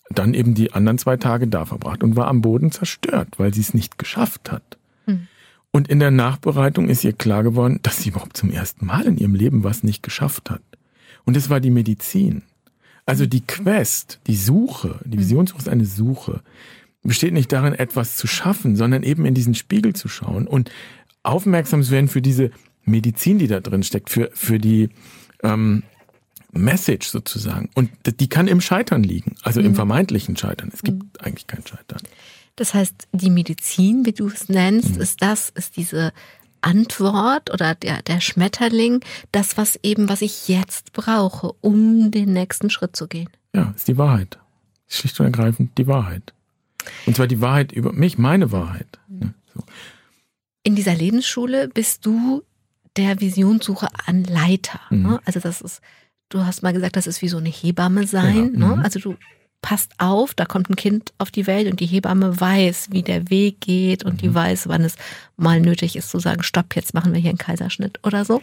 [0.10, 3.62] dann eben die anderen zwei Tage da verbracht und war am Boden zerstört, weil sie
[3.62, 4.78] es nicht geschafft hat.
[5.06, 5.28] Mhm.
[5.71, 9.17] Und in der Nachbereitung ist ihr klar geworden, dass sie überhaupt zum ersten Mal in
[9.17, 10.62] ihrem Leben was nicht geschafft hat.
[11.24, 12.43] Und es war die Medizin.
[13.06, 16.41] Also die Quest, die Suche, die Visionssuche ist eine Suche,
[17.03, 20.71] besteht nicht darin, etwas zu schaffen, sondern eben in diesen Spiegel zu schauen und
[21.23, 22.51] aufmerksam zu werden für diese
[22.83, 24.89] Medizin, die da drin steckt, für, für die
[25.43, 25.83] ähm,
[26.51, 27.69] Message sozusagen.
[27.75, 29.67] Und die kann im Scheitern liegen, also mhm.
[29.67, 30.71] im vermeintlichen Scheitern.
[30.73, 31.09] Es gibt mhm.
[31.19, 32.01] eigentlich kein Scheitern.
[32.55, 35.01] Das heißt, die Medizin, wie du es nennst, mhm.
[35.01, 36.11] ist das, ist diese
[36.61, 38.99] Antwort oder der, der Schmetterling,
[39.31, 43.29] das, was eben, was ich jetzt brauche, um den nächsten Schritt zu gehen.
[43.55, 44.37] Ja, ist die Wahrheit.
[44.87, 46.33] Schlicht und ergreifend die Wahrheit.
[47.05, 48.99] Und zwar die Wahrheit über mich, meine Wahrheit.
[49.07, 49.33] Mhm.
[49.53, 49.63] So.
[50.63, 52.43] In dieser Lebensschule bist du
[52.97, 54.79] der Visionssuche an Leiter.
[54.89, 55.01] Mhm.
[55.01, 55.21] Ne?
[55.25, 55.81] Also das ist,
[56.29, 58.53] du hast mal gesagt, das ist wie so eine Hebamme sein.
[58.53, 58.75] Ja, ne?
[58.75, 58.81] Mhm.
[58.83, 59.15] Also du
[59.61, 63.29] passt auf, da kommt ein Kind auf die Welt und die Hebamme weiß, wie der
[63.29, 64.17] Weg geht und mhm.
[64.17, 64.95] die weiß, wann es
[65.37, 68.41] mal nötig ist zu sagen, stopp, jetzt machen wir hier einen Kaiserschnitt oder so.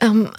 [0.00, 0.30] Ähm,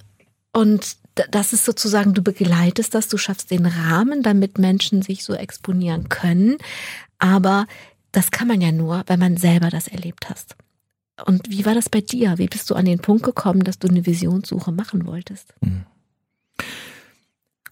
[0.53, 0.97] und
[1.31, 6.09] das ist sozusagen, du begleitest das, du schaffst den Rahmen, damit Menschen sich so exponieren
[6.09, 6.57] können.
[7.19, 7.67] Aber
[8.11, 10.55] das kann man ja nur, wenn man selber das erlebt hast.
[11.25, 12.37] Und wie war das bei dir?
[12.37, 15.53] Wie bist du an den Punkt gekommen, dass du eine Visionssuche machen wolltest?
[15.61, 15.85] Mhm.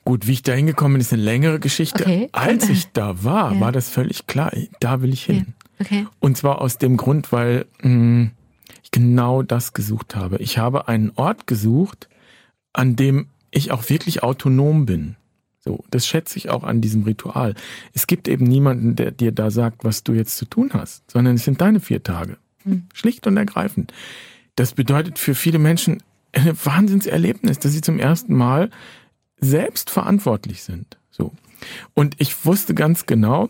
[0.05, 2.03] Gut, wie ich da hingekommen bin, ist eine längere Geschichte.
[2.03, 2.29] Okay.
[2.33, 3.59] Als ich da war, ja.
[3.61, 5.53] war das völlig klar, da will ich hin.
[5.79, 5.85] Ja.
[5.85, 6.07] Okay.
[6.19, 8.31] Und zwar aus dem Grund, weil mh, hm,
[8.83, 10.37] ich genau das gesucht habe.
[10.37, 12.09] Ich habe einen Ort gesucht,
[12.73, 15.15] an dem ich auch wirklich autonom bin.
[15.59, 17.55] So, das schätze ich auch an diesem Ritual.
[17.93, 21.35] Es gibt eben niemanden, der dir da sagt, was du jetzt zu tun hast, sondern
[21.35, 22.37] es sind deine vier Tage.
[22.63, 22.83] Hm.
[22.93, 23.93] Schlicht und ergreifend.
[24.55, 28.71] Das bedeutet für viele Menschen ein Wahnsinnserlebnis, dass sie zum ersten Mal
[29.39, 30.97] selbst verantwortlich sind.
[31.11, 31.31] So.
[31.93, 33.49] Und ich wusste ganz genau,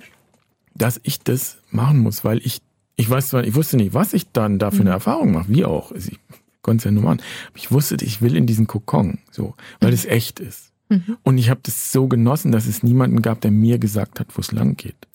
[0.76, 2.62] dass ich das machen muss, weil ich,
[2.96, 4.96] ich weiß zwar, ich wusste nicht, was ich dann da für eine mhm.
[4.96, 5.92] Erfahrung mache, wie auch.
[5.94, 6.20] Ich
[6.64, 7.22] konnte es ja nur machen.
[7.56, 9.96] Ich wusste, ich will in diesen Kokon, so, weil mhm.
[9.96, 10.72] es echt ist.
[10.90, 11.18] Mhm.
[11.22, 14.42] Und ich habe das so genossen, dass es niemanden gab, der mir gesagt hat, wo
[14.42, 15.08] es lang geht.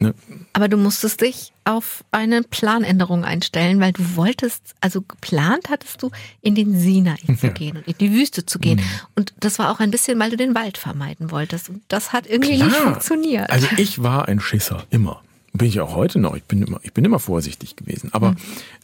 [0.00, 0.14] Ne?
[0.52, 6.10] Aber du musstest dich auf eine Planänderung einstellen, weil du wolltest, also geplant hattest du,
[6.40, 7.52] in den Sinai zu ja.
[7.52, 8.78] gehen und in die Wüste zu gehen.
[8.78, 8.84] Mhm.
[9.16, 11.68] Und das war auch ein bisschen, weil du den Wald vermeiden wolltest.
[11.68, 12.68] Und das hat irgendwie Klar.
[12.68, 13.50] nicht funktioniert.
[13.50, 15.20] Also ich war ein Schisser, immer.
[15.52, 16.36] Bin ich auch heute noch.
[16.36, 18.10] Ich bin immer, ich bin immer vorsichtig gewesen.
[18.12, 18.36] Aber mhm.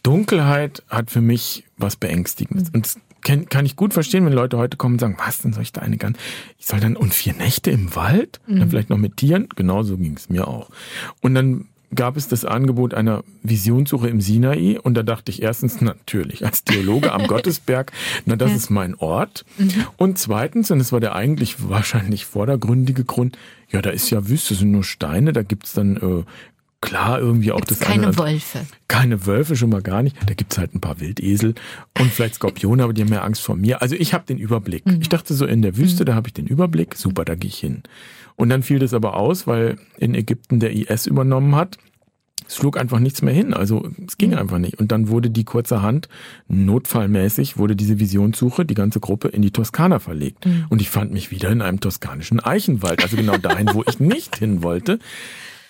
[0.03, 2.69] Dunkelheit hat für mich was Beängstigendes.
[2.69, 2.75] Mhm.
[2.75, 5.63] Und kann, kann ich gut verstehen, wenn Leute heute kommen und sagen, was, dann soll
[5.63, 6.19] ich da eine ganz,
[6.59, 8.41] ich soll dann, und vier Nächte im Wald?
[8.47, 8.61] Mhm.
[8.61, 9.49] Dann vielleicht noch mit Tieren?
[9.57, 10.71] Genauso ging es mir auch.
[11.21, 15.81] Und dann gab es das Angebot einer Visionssuche im Sinai und da dachte ich erstens
[15.81, 17.93] natürlich als Theologe am Gottesberg,
[18.27, 18.57] na das ja.
[18.57, 19.71] ist mein Ort mhm.
[19.97, 23.39] und zweitens und das war der eigentlich wahrscheinlich vordergründige Grund,
[23.71, 26.25] ja da ist ja Wüste, sind nur Steine, da gibt's dann äh,
[26.85, 28.67] klar irgendwie auch Gibt's das keine eine, Wölfe.
[28.89, 30.17] Keine Wölfe schon mal gar nicht.
[30.27, 31.55] Da gibt's halt ein paar Wildesel
[31.99, 33.81] und vielleicht Skorpione, aber die haben mehr Angst vor mir.
[33.81, 34.87] Also ich habe den Überblick.
[34.87, 35.01] Mhm.
[35.01, 36.07] Ich dachte so in der Wüste, mhm.
[36.07, 36.95] da habe ich den Überblick.
[36.95, 37.83] Super, da gehe ich hin.
[38.37, 41.79] Und dann fiel das aber aus, weil in Ägypten der IS übernommen hat.
[42.47, 43.55] Es flog einfach nichts mehr hin.
[43.55, 44.39] Also es ging mhm.
[44.39, 44.79] einfach nicht.
[44.79, 46.11] Und dann wurde die kurzerhand,
[46.49, 50.45] notfallmäßig, wurde diese Visionssuche, die ganze Gruppe in die Toskana verlegt.
[50.45, 50.67] Mhm.
[50.69, 53.03] Und ich fand mich wieder in einem toskanischen Eichenwald.
[53.03, 54.99] Also genau dahin, wo ich nicht hin wollte.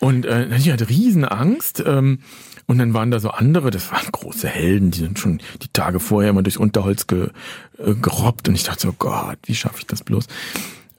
[0.05, 1.83] Und äh, ich hatte riesen Angst.
[1.87, 2.19] Ähm,
[2.67, 5.99] und dann waren da so andere, das waren große Helden, die sind schon die Tage
[5.99, 7.31] vorher immer durchs Unterholz ge,
[7.79, 8.47] äh, gerobbt.
[8.47, 10.27] Und ich dachte so, Gott, wie schaffe ich das bloß?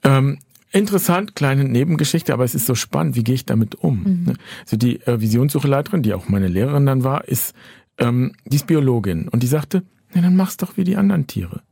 [0.02, 0.38] Ähm,
[0.72, 3.98] interessant, kleine Nebengeschichte, aber es ist so spannend, wie gehe ich damit um?
[4.02, 4.24] Mhm.
[4.24, 4.34] Ne?
[4.64, 7.54] Also die äh, Visionssucheleiterin, die auch meine Lehrerin dann war, ist,
[7.98, 11.62] ähm, die ist Biologin und die sagte, na dann mach's doch wie die anderen Tiere.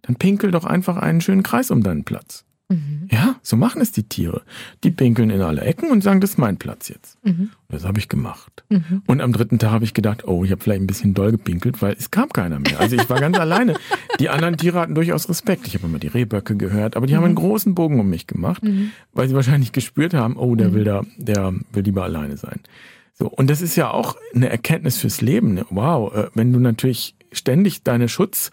[0.00, 2.46] Dann pinkel doch einfach einen schönen Kreis um deinen Platz.
[2.70, 3.08] Mhm.
[3.10, 4.42] Ja, so machen es die Tiere.
[4.84, 7.18] Die pinkeln in alle Ecken und sagen, das ist mein Platz jetzt.
[7.24, 7.50] Mhm.
[7.68, 8.64] Das habe ich gemacht.
[8.68, 9.02] Mhm.
[9.06, 11.82] Und am dritten Tag habe ich gedacht, oh, ich habe vielleicht ein bisschen doll gepinkelt,
[11.82, 12.78] weil es kam keiner mehr.
[12.78, 13.74] Also ich war ganz alleine.
[14.20, 15.66] Die anderen Tiere hatten durchaus Respekt.
[15.66, 17.38] Ich habe immer die Rehböcke gehört, aber die haben einen mhm.
[17.38, 18.92] großen Bogen um mich gemacht, mhm.
[19.12, 20.74] weil sie wahrscheinlich gespürt haben, oh, der mhm.
[20.74, 22.60] will da, der will lieber alleine sein.
[23.14, 25.60] So, und das ist ja auch eine Erkenntnis fürs Leben.
[25.70, 28.52] Wow, äh, wenn du natürlich ständig deine Schutz,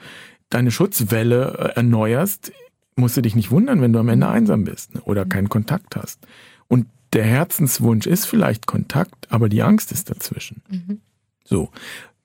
[0.49, 2.51] deine Schutzwelle äh, erneuerst,
[2.97, 4.33] musst du dich nicht wundern, wenn du am Ende mhm.
[4.33, 6.19] einsam bist ne, oder keinen Kontakt hast.
[6.67, 10.61] Und der Herzenswunsch ist vielleicht Kontakt, aber die Angst ist dazwischen.
[10.69, 11.01] Mhm.
[11.45, 11.71] So,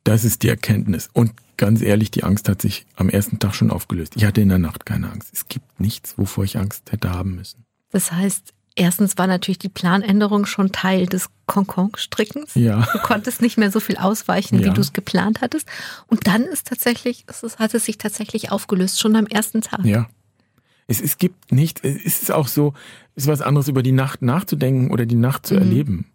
[0.04, 1.08] das ist die Erkenntnis.
[1.12, 4.14] Und ganz ehrlich, die Angst hat sich am ersten Tag schon aufgelöst.
[4.16, 5.30] Ich hatte in der Nacht keine Angst.
[5.32, 7.64] Es gibt nichts, wovor ich Angst hätte haben müssen.
[7.90, 12.54] Das heißt, erstens war natürlich die Planänderung schon Teil des Konkon-Strickens.
[12.54, 12.88] Ja.
[12.92, 14.72] Du konntest nicht mehr so viel ausweichen, wie Ja.
[14.72, 15.68] du es geplant hattest.
[16.08, 19.84] Und dann ist tatsächlich, es hat es sich tatsächlich aufgelöst, schon am ersten Tag.
[19.84, 20.08] Ja.
[20.92, 22.74] Es, es gibt nicht, es ist auch so,
[23.16, 25.60] es ist was anderes, über die Nacht nachzudenken oder die Nacht zu Mhm.
[25.60, 26.06] erleben.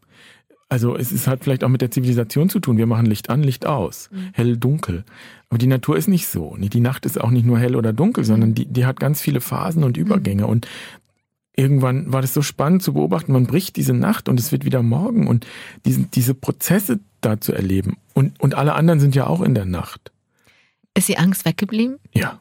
[0.69, 2.77] Also es ist halt vielleicht auch mit der Zivilisation zu tun.
[2.77, 4.17] Wir machen Licht an, Licht aus, Mhm.
[4.33, 5.03] hell, dunkel.
[5.49, 6.55] Aber die Natur ist nicht so.
[6.59, 8.27] Die Nacht ist auch nicht nur hell oder dunkel, Mhm.
[8.27, 10.45] sondern die, die hat ganz viele Phasen und Übergänge.
[10.45, 10.67] Und
[11.55, 14.83] irgendwann war das so spannend zu beobachten, man bricht diese Nacht und es wird wieder
[14.83, 15.47] Morgen und
[15.85, 17.97] diese, diese Prozesse da zu erleben.
[18.13, 20.11] Und, und alle anderen sind ja auch in der Nacht.
[20.95, 21.97] Ist die Angst weggeblieben?
[22.13, 22.39] Ja.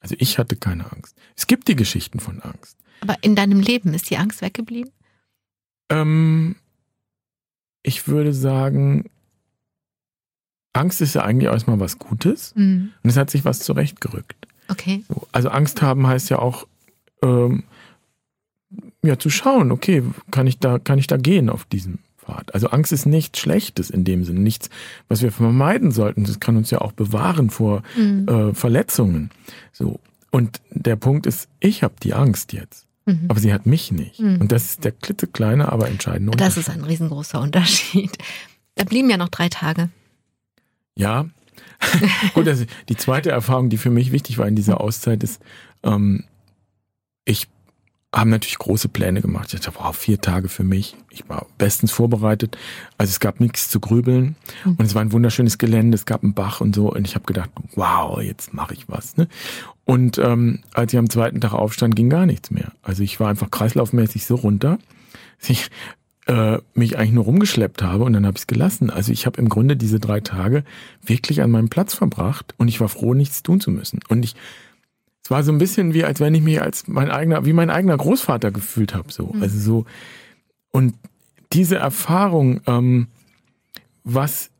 [0.00, 1.16] Also ich hatte keine Angst.
[1.36, 2.76] Es gibt die Geschichten von Angst.
[3.00, 4.92] Aber in deinem Leben ist die Angst weggeblieben?
[5.90, 6.56] Ähm,
[7.82, 9.10] ich würde sagen,
[10.72, 12.92] Angst ist ja eigentlich erstmal was Gutes Mhm.
[13.02, 14.46] und es hat sich was zurechtgerückt.
[14.68, 15.04] Okay.
[15.08, 16.66] So, Also Angst haben heißt ja auch,
[17.22, 17.64] ähm,
[19.02, 22.54] ja, zu schauen, okay, kann ich da, kann ich da gehen auf diesem Pfad?
[22.54, 24.68] Also Angst ist nichts Schlechtes in dem Sinne, nichts,
[25.08, 26.24] was wir vermeiden sollten.
[26.24, 28.28] Das kann uns ja auch bewahren vor Mhm.
[28.28, 29.30] äh, Verletzungen.
[29.72, 29.98] So.
[30.30, 33.24] Und der Punkt ist, ich habe die Angst jetzt, Mhm.
[33.28, 34.20] aber sie hat mich nicht.
[34.20, 34.40] Mhm.
[34.42, 36.60] Und das ist der klitzekleine, aber entscheidende Das Unterschied.
[36.60, 38.16] ist ein riesengroßer Unterschied.
[38.74, 39.88] Da blieben ja noch drei Tage.
[40.96, 41.26] Ja.
[42.34, 45.40] Gut, also die zweite Erfahrung, die für mich wichtig war in dieser Auszeit, ist,
[45.82, 46.24] ähm,
[47.24, 47.48] ich
[48.14, 49.52] habe natürlich große Pläne gemacht.
[49.52, 50.96] Ich dachte, wow, vier Tage für mich.
[51.10, 52.56] Ich war bestens vorbereitet.
[52.96, 54.36] Also es gab nichts zu grübeln.
[54.64, 54.76] Mhm.
[54.78, 56.92] Und es war ein wunderschönes Gelände, es gab einen Bach und so.
[56.92, 59.16] Und ich habe gedacht, wow, jetzt mache ich was.
[59.18, 59.28] Ne?
[59.84, 62.72] Und ähm, als ich am zweiten Tag aufstand, ging gar nichts mehr.
[62.82, 64.78] Also ich war einfach kreislaufmäßig so runter,
[65.38, 65.70] dass ich
[66.28, 68.88] äh, mich eigentlich nur rumgeschleppt habe und dann habe ich es gelassen.
[68.90, 70.64] Also ich habe im Grunde diese drei Tage
[71.04, 74.00] wirklich an meinem Platz verbracht und ich war froh, nichts tun zu müssen.
[74.08, 74.34] Und ich,
[75.24, 77.70] es war so ein bisschen wie, als wenn ich mich als mein eigener, wie mein
[77.70, 79.12] eigener Großvater gefühlt habe.
[79.12, 79.42] So, Mhm.
[79.42, 79.84] also so.
[80.70, 80.94] Und
[81.52, 83.08] diese Erfahrung, ähm,
[84.04, 84.50] was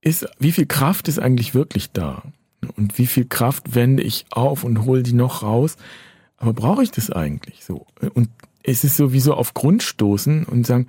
[0.00, 2.22] ist, wie viel Kraft ist eigentlich wirklich da?
[2.76, 5.76] Und wie viel Kraft wende ich auf und hole die noch raus?
[6.36, 7.86] Aber brauche ich das eigentlich so?
[8.14, 8.28] Und
[8.62, 10.86] es ist sowieso auf Grund stoßen und sagen,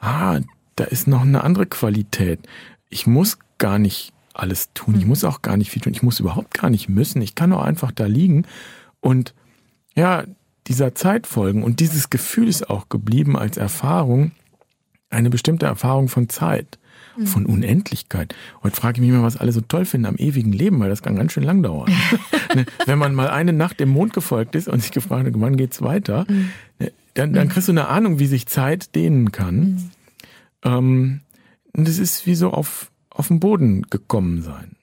[0.00, 0.40] ah,
[0.76, 2.40] da ist noch eine andere Qualität.
[2.88, 4.96] Ich muss gar nicht alles tun.
[4.98, 5.92] Ich muss auch gar nicht viel tun.
[5.92, 7.22] Ich muss überhaupt gar nicht müssen.
[7.22, 8.46] Ich kann auch einfach da liegen
[9.00, 9.34] und
[9.94, 10.24] ja,
[10.66, 11.62] dieser Zeit folgen.
[11.62, 14.32] Und dieses Gefühl ist auch geblieben als Erfahrung,
[15.10, 16.78] eine bestimmte Erfahrung von Zeit,
[17.24, 18.34] von Unendlichkeit.
[18.62, 21.02] Heute frage ich mich mal, was alle so toll finden am ewigen Leben, weil das
[21.02, 21.92] kann ganz schön lang dauern.
[22.54, 25.56] Ne, Wenn man mal eine Nacht dem Mond gefolgt ist und sich gefragt hat, wann
[25.56, 26.26] geht's weiter,
[26.78, 29.90] ne, dann, dann kriegst du eine Ahnung, wie sich Zeit dehnen kann.
[30.62, 31.20] Ähm,
[31.72, 34.76] und es ist wie so auf, auf den Boden gekommen sein.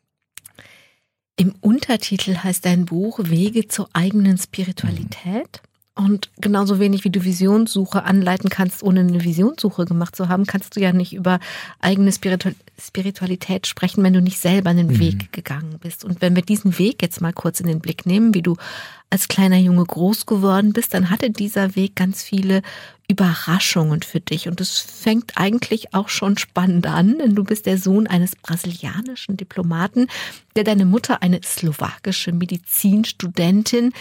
[1.35, 5.61] Im Untertitel heißt dein Buch Wege zur eigenen Spiritualität.
[5.99, 10.77] Und genauso wenig wie du Visionssuche anleiten kannst, ohne eine Visionssuche gemacht zu haben, kannst
[10.77, 11.39] du ja nicht über
[11.81, 16.05] eigene Spiritu Spiritualität sprechen, wenn du nicht selber einen Weg gegangen bist.
[16.05, 18.55] Und wenn wir diesen Weg jetzt mal kurz in den Blick nehmen, wie du
[19.09, 22.61] als kleiner Junge groß geworden bist, dann hatte dieser Weg ganz viele
[23.09, 24.47] Überraschungen für dich.
[24.47, 29.35] Und es fängt eigentlich auch schon spannend an, denn du bist der Sohn eines brasilianischen
[29.35, 30.07] Diplomaten,
[30.55, 33.91] der deine Mutter, eine slowakische Medizinstudentin,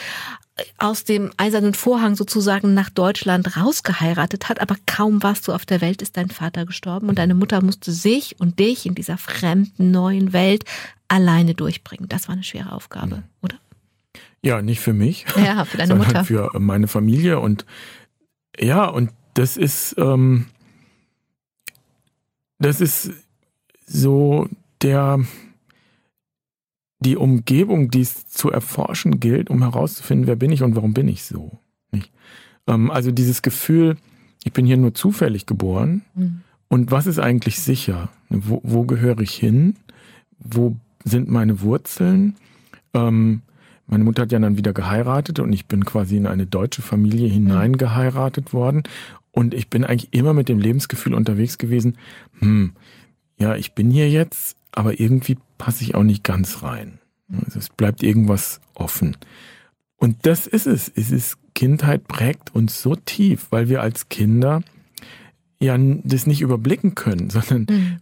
[0.79, 5.81] aus dem eisernen Vorhang sozusagen nach Deutschland rausgeheiratet hat, aber kaum warst du auf der
[5.81, 9.91] Welt, ist dein Vater gestorben und deine Mutter musste sich und dich in dieser fremden
[9.91, 10.65] neuen Welt
[11.09, 12.09] alleine durchbringen.
[12.09, 13.57] Das war eine schwere Aufgabe, oder?
[14.43, 16.25] Ja, nicht für mich, Ja, für deine Mutter.
[16.25, 17.65] für meine Familie und
[18.59, 20.47] ja, und das ist, ähm,
[22.59, 23.11] das ist
[23.87, 24.49] so
[24.83, 25.21] der,
[27.01, 31.09] die Umgebung, die es zu erforschen gilt, um herauszufinden, wer bin ich und warum bin
[31.09, 31.59] ich so.
[31.93, 32.13] Nicht?
[32.67, 33.97] Ähm, also dieses Gefühl,
[34.45, 36.41] ich bin hier nur zufällig geboren Mhm.
[36.69, 38.09] und was ist eigentlich sicher?
[38.29, 39.77] Wo, wo gehöre ich hin?
[40.39, 42.37] Wo sind meine Wurzeln?
[42.95, 43.43] Ähm,
[43.87, 47.29] meine Mutter hat ja dann wieder geheiratet und ich bin quasi in eine deutsche Familie
[47.29, 48.83] hineingeheiratet worden.
[49.31, 51.97] Und ich bin eigentlich immer mit dem Lebensgefühl unterwegs gewesen,
[52.41, 52.73] hm,
[53.39, 56.99] ja, ich bin hier jetzt, aber irgendwie passe ich auch nicht ganz rein.
[57.45, 59.17] Also es bleibt irgendwas offen.
[59.97, 60.91] Und das ist es.
[60.95, 64.63] Es ist, Kindheit prägt uns so tief, weil wir als Kinder
[65.61, 67.97] ja das nicht überblicken können, sondern Mhm.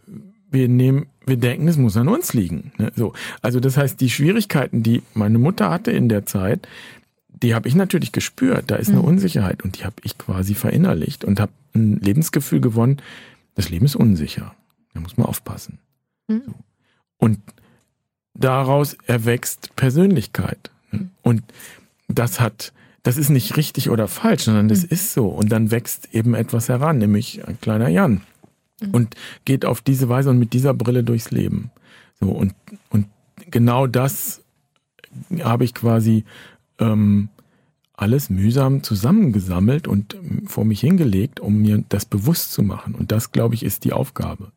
[0.50, 2.72] wir nehmen, wir denken, es muss an uns liegen.
[2.78, 2.92] Ne?
[2.94, 3.14] So.
[3.42, 6.68] Also das heißt, die Schwierigkeiten, die meine Mutter hatte in der Zeit,
[7.42, 8.64] die habe ich natürlich gespürt.
[8.70, 9.04] Da ist eine Mhm.
[9.04, 12.98] Unsicherheit und die habe ich quasi verinnerlicht und habe ein Lebensgefühl gewonnen.
[13.54, 14.54] Das Leben ist unsicher.
[14.94, 15.78] Da muss man aufpassen.
[16.28, 16.54] Mhm.
[17.18, 17.40] Und
[18.34, 20.70] daraus erwächst Persönlichkeit.
[20.90, 21.10] Mhm.
[21.22, 21.42] Und
[22.08, 24.88] das hat, das ist nicht richtig oder falsch, sondern das mhm.
[24.90, 25.28] ist so.
[25.28, 28.22] Und dann wächst eben etwas heran, nämlich ein kleiner Jan.
[28.80, 28.90] Mhm.
[28.90, 31.70] Und geht auf diese Weise und mit dieser Brille durchs Leben.
[32.20, 32.54] So, und,
[32.90, 33.06] und
[33.50, 34.42] genau das
[35.42, 36.24] habe ich quasi
[36.78, 37.28] ähm,
[37.94, 42.94] alles mühsam zusammengesammelt und vor mich hingelegt, um mir das bewusst zu machen.
[42.94, 44.52] Und das, glaube ich, ist die Aufgabe.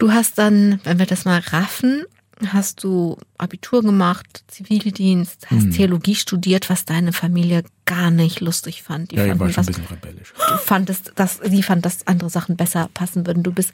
[0.00, 2.04] Du hast dann, wenn wir das mal raffen,
[2.46, 5.72] hast du Abitur gemacht, Zivildienst, hast hm.
[5.72, 9.10] Theologie studiert, was deine Familie gar nicht lustig fand.
[9.10, 10.32] Die ja, fanden, war schon ein bisschen rebellisch.
[10.32, 13.42] Du fandest, dass, die fand, dass andere Sachen besser passen würden.
[13.42, 13.72] Du bist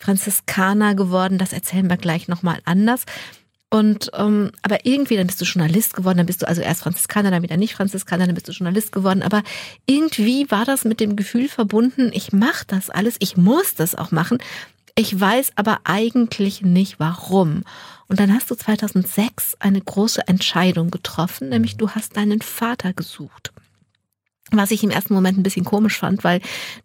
[0.00, 3.04] Franziskaner geworden, das erzählen wir gleich nochmal anders.
[3.72, 7.30] Und ähm, aber irgendwie, dann bist du Journalist geworden, dann bist du also erst Franziskaner,
[7.30, 9.22] dann wieder nicht Franziskaner, dann bist du Journalist geworden.
[9.22, 9.44] Aber
[9.86, 14.10] irgendwie war das mit dem Gefühl verbunden, ich mache das alles, ich muss das auch
[14.10, 14.38] machen.
[14.94, 17.62] Ich weiß aber eigentlich nicht warum.
[18.08, 23.52] Und dann hast du 2006 eine große Entscheidung getroffen, nämlich du hast deinen Vater gesucht.
[24.52, 26.40] Was ich im ersten Moment ein bisschen komisch fand, weil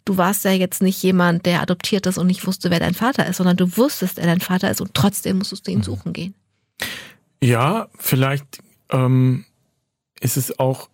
[0.06, 3.26] du warst ja jetzt nicht jemand, der adoptiert ist und nicht wusste, wer dein Vater
[3.26, 5.84] ist, sondern du wusstest, wer dein Vater ist und trotzdem musstest du ihn mhm.
[5.84, 6.36] suchen gehen.
[7.42, 8.60] Ja, vielleicht
[8.92, 9.46] ähm,
[10.20, 10.90] ist es auch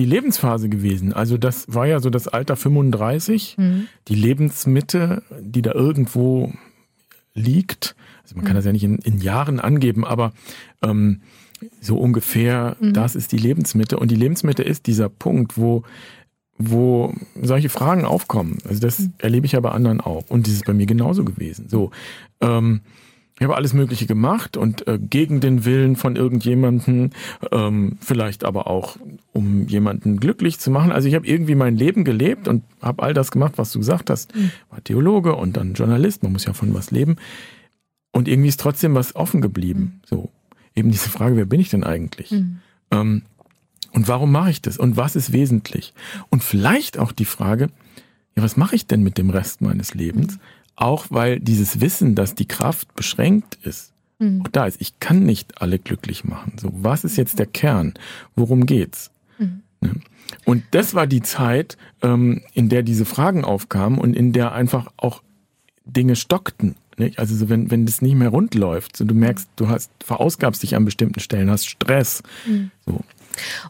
[0.00, 1.12] die Lebensphase gewesen.
[1.12, 3.86] Also das war ja so das Alter 35, mhm.
[4.08, 6.54] die Lebensmitte, die da irgendwo
[7.34, 7.94] liegt.
[8.22, 8.56] Also man kann mhm.
[8.56, 10.32] das ja nicht in, in Jahren angeben, aber
[10.82, 11.20] ähm,
[11.82, 12.94] so ungefähr, mhm.
[12.94, 13.98] das ist die Lebensmitte.
[13.98, 15.82] Und die Lebensmitte ist dieser Punkt, wo
[16.62, 18.58] wo solche Fragen aufkommen.
[18.68, 19.14] Also das mhm.
[19.16, 20.24] erlebe ich ja bei anderen auch.
[20.28, 21.70] Und das ist bei mir genauso gewesen.
[21.70, 21.90] So,
[22.42, 22.82] ähm,
[23.40, 27.12] ich habe alles Mögliche gemacht und äh, gegen den Willen von irgendjemanden,
[27.50, 28.98] ähm, vielleicht aber auch,
[29.32, 30.92] um jemanden glücklich zu machen.
[30.92, 34.10] Also ich habe irgendwie mein Leben gelebt und habe all das gemacht, was du gesagt
[34.10, 34.36] hast.
[34.36, 34.50] Mhm.
[34.68, 37.16] War Theologe und dann Journalist, man muss ja von was leben.
[38.12, 39.80] Und irgendwie ist trotzdem was offen geblieben.
[39.80, 40.00] Mhm.
[40.04, 40.28] So,
[40.76, 42.32] eben diese Frage, wer bin ich denn eigentlich?
[42.32, 42.58] Mhm.
[42.90, 43.22] Ähm,
[43.92, 44.76] und warum mache ich das?
[44.76, 45.94] Und was ist wesentlich?
[46.28, 47.70] Und vielleicht auch die Frage,
[48.36, 50.34] ja, was mache ich denn mit dem Rest meines Lebens?
[50.34, 50.40] Mhm
[50.80, 54.42] auch weil dieses Wissen, dass die Kraft beschränkt ist, mhm.
[54.42, 54.80] auch da ist.
[54.80, 56.52] Ich kann nicht alle glücklich machen.
[56.58, 57.94] So, was ist jetzt der Kern?
[58.34, 59.10] Worum geht's?
[59.38, 59.62] Mhm.
[59.80, 59.94] Ne?
[60.44, 64.92] Und das war die Zeit, ähm, in der diese Fragen aufkamen und in der einfach
[64.96, 65.22] auch
[65.84, 66.76] Dinge stockten.
[66.96, 67.18] Nicht?
[67.18, 70.62] Also so, wenn, wenn das nicht mehr rund läuft, so du merkst, du hast verausgabst
[70.62, 72.22] dich an bestimmten Stellen, hast Stress.
[72.46, 72.70] Mhm.
[72.86, 73.00] So.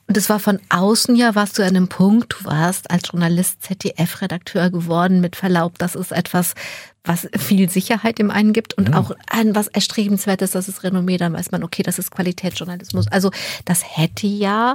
[0.06, 3.62] Und es war von außen ja, warst du an einem Punkt, du warst als Journalist
[3.62, 6.54] ZDF-Redakteur geworden, mit Verlaub, das ist etwas,
[7.04, 8.98] was viel Sicherheit im einen gibt und ja.
[8.98, 13.08] auch ein was erstrebenswertes, das ist Renommee, dann weiß man, okay, das ist Qualitätsjournalismus.
[13.08, 13.30] Also
[13.64, 14.74] das hätte ja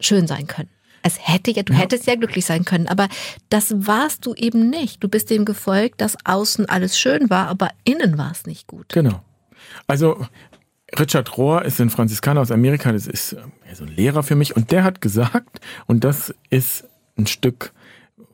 [0.00, 0.70] schön sein können.
[1.02, 1.80] Es hätte ja, du ja.
[1.80, 3.08] hättest ja glücklich sein können, aber
[3.50, 5.04] das warst du eben nicht.
[5.04, 8.88] Du bist dem gefolgt, dass außen alles schön war, aber innen war es nicht gut.
[8.88, 9.20] Genau.
[9.86, 10.26] Also
[10.98, 13.38] Richard Rohr ist ein Franziskaner aus Amerika, das ist äh,
[13.74, 16.84] so ein Lehrer für mich und der hat gesagt, und das ist
[17.16, 17.72] ein Stück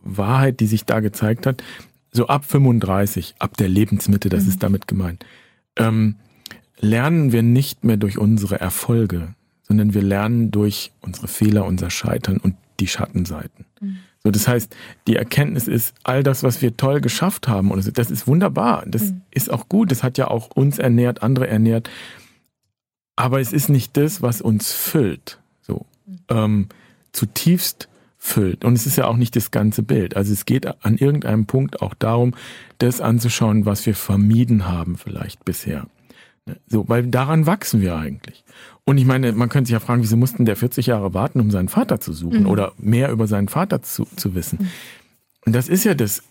[0.03, 1.63] Wahrheit, die sich da gezeigt hat,
[2.13, 4.49] so ab 35, ab der Lebensmitte, das mhm.
[4.49, 5.25] ist damit gemeint,
[5.77, 6.17] ähm,
[6.79, 12.39] lernen wir nicht mehr durch unsere Erfolge, sondern wir lernen durch unsere Fehler, unser Scheitern
[12.39, 13.67] und die Schattenseiten.
[13.81, 13.99] Mhm.
[14.23, 18.11] So, das heißt, die Erkenntnis ist, all das, was wir toll geschafft haben, und das
[18.11, 19.23] ist wunderbar, das mhm.
[19.31, 21.89] ist auch gut, das hat ja auch uns ernährt, andere ernährt,
[23.17, 25.87] aber es ist nicht das, was uns füllt, so
[26.29, 26.69] ähm,
[27.13, 28.65] zutiefst füllt.
[28.65, 30.17] Und es ist ja auch nicht das ganze Bild.
[30.17, 32.35] Also es geht an irgendeinem Punkt auch darum,
[32.79, 35.87] das anzuschauen, was wir vermieden haben vielleicht bisher.
[36.47, 38.45] Ne, so, weil daran wachsen wir eigentlich.
[38.85, 41.51] Und ich meine, man könnte sich ja fragen, wieso mussten der 40 Jahre warten, um
[41.51, 42.49] seinen Vater zu suchen mhm.
[42.49, 44.59] oder mehr über seinen Vater zu, zu wissen.
[44.61, 44.69] Mhm.
[45.47, 46.23] Und das ist ja das,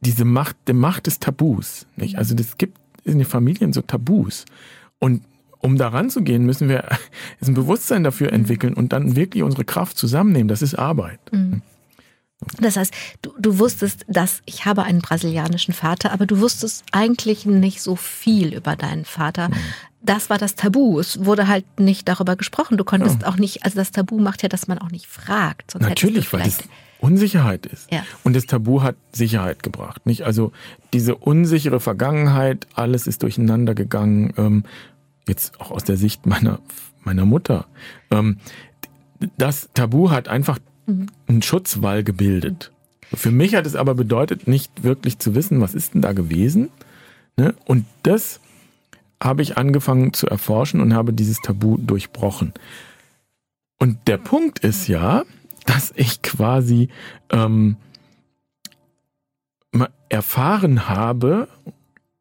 [0.00, 1.86] diese Macht, die Macht des Tabus.
[1.96, 2.16] Nicht?
[2.16, 4.46] Also das gibt in den Familien so Tabus.
[4.98, 5.22] Und
[5.64, 6.84] um daran zu gehen, müssen wir
[7.44, 8.40] ein Bewusstsein dafür mhm.
[8.40, 10.48] entwickeln und dann wirklich unsere Kraft zusammennehmen.
[10.48, 11.20] Das ist Arbeit.
[11.32, 11.62] Mhm.
[12.60, 17.46] Das heißt, du, du wusstest, dass ich habe einen brasilianischen Vater, aber du wusstest eigentlich
[17.46, 19.48] nicht so viel über deinen Vater.
[19.48, 19.54] Mhm.
[20.02, 20.98] Das war das Tabu.
[21.00, 22.76] Es wurde halt nicht darüber gesprochen.
[22.76, 23.28] Du konntest ja.
[23.28, 25.70] auch nicht, also das Tabu macht ja, dass man auch nicht fragt.
[25.70, 26.58] Sonst Natürlich, weil es
[26.98, 27.90] Unsicherheit ist.
[27.90, 28.04] Ja.
[28.22, 30.04] Und das Tabu hat Sicherheit gebracht.
[30.04, 30.22] Nicht?
[30.22, 30.52] Also
[30.92, 34.34] diese unsichere Vergangenheit, alles ist durcheinander gegangen.
[34.36, 34.64] Ähm,
[35.26, 36.60] jetzt auch aus der Sicht meiner,
[37.02, 37.66] meiner Mutter,
[38.10, 38.38] ähm,
[39.38, 41.06] das Tabu hat einfach mhm.
[41.26, 42.72] einen Schutzwall gebildet.
[43.12, 46.70] Für mich hat es aber bedeutet, nicht wirklich zu wissen, was ist denn da gewesen.
[47.36, 47.54] Ne?
[47.64, 48.40] Und das
[49.22, 52.52] habe ich angefangen zu erforschen und habe dieses Tabu durchbrochen.
[53.78, 55.24] Und der Punkt ist ja,
[55.66, 56.88] dass ich quasi
[57.30, 57.76] ähm,
[60.08, 61.48] erfahren habe,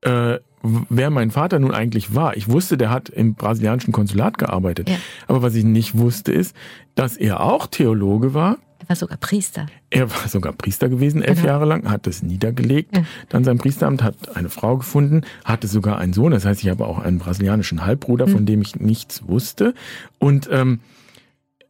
[0.02, 2.38] äh, wer mein Vater nun eigentlich war.
[2.38, 4.90] Ich wusste, der hat im brasilianischen Konsulat gearbeitet.
[4.90, 4.96] Ja.
[5.28, 6.56] Aber was ich nicht wusste, ist,
[6.96, 8.58] dass er auch Theologe war.
[8.80, 9.68] Er war sogar Priester.
[9.90, 11.54] Er war sogar Priester gewesen, elf genau.
[11.54, 13.06] Jahre lang, hat das niedergelegt, ja.
[13.30, 16.32] dann sein Priesteramt, hat eine Frau gefunden, hatte sogar einen Sohn.
[16.32, 18.32] Das heißt, ich habe auch einen brasilianischen Halbbruder, mhm.
[18.32, 19.74] von dem ich nichts wusste.
[20.20, 20.80] Und ähm,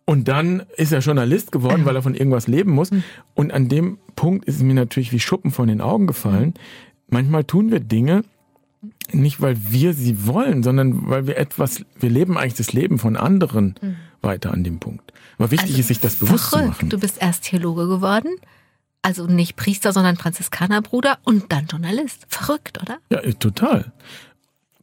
[0.05, 2.91] und dann ist er Journalist geworden, weil er von irgendwas leben muss.
[2.91, 3.03] Mhm.
[3.35, 6.55] Und an dem Punkt ist es mir natürlich wie Schuppen von den Augen gefallen.
[7.07, 8.23] Manchmal tun wir Dinge,
[9.11, 13.15] nicht weil wir sie wollen, sondern weil wir etwas, wir leben eigentlich das Leben von
[13.17, 13.95] anderen mhm.
[14.21, 15.13] weiter an dem Punkt.
[15.37, 16.65] Aber wichtig also ist, sich das bewusst verrückt.
[16.65, 16.89] zu machen.
[16.89, 18.35] Du bist erst Theologe geworden,
[19.01, 22.25] also nicht Priester, sondern Franziskanerbruder und dann Journalist.
[22.29, 22.99] Verrückt, oder?
[23.09, 23.91] Ja, total.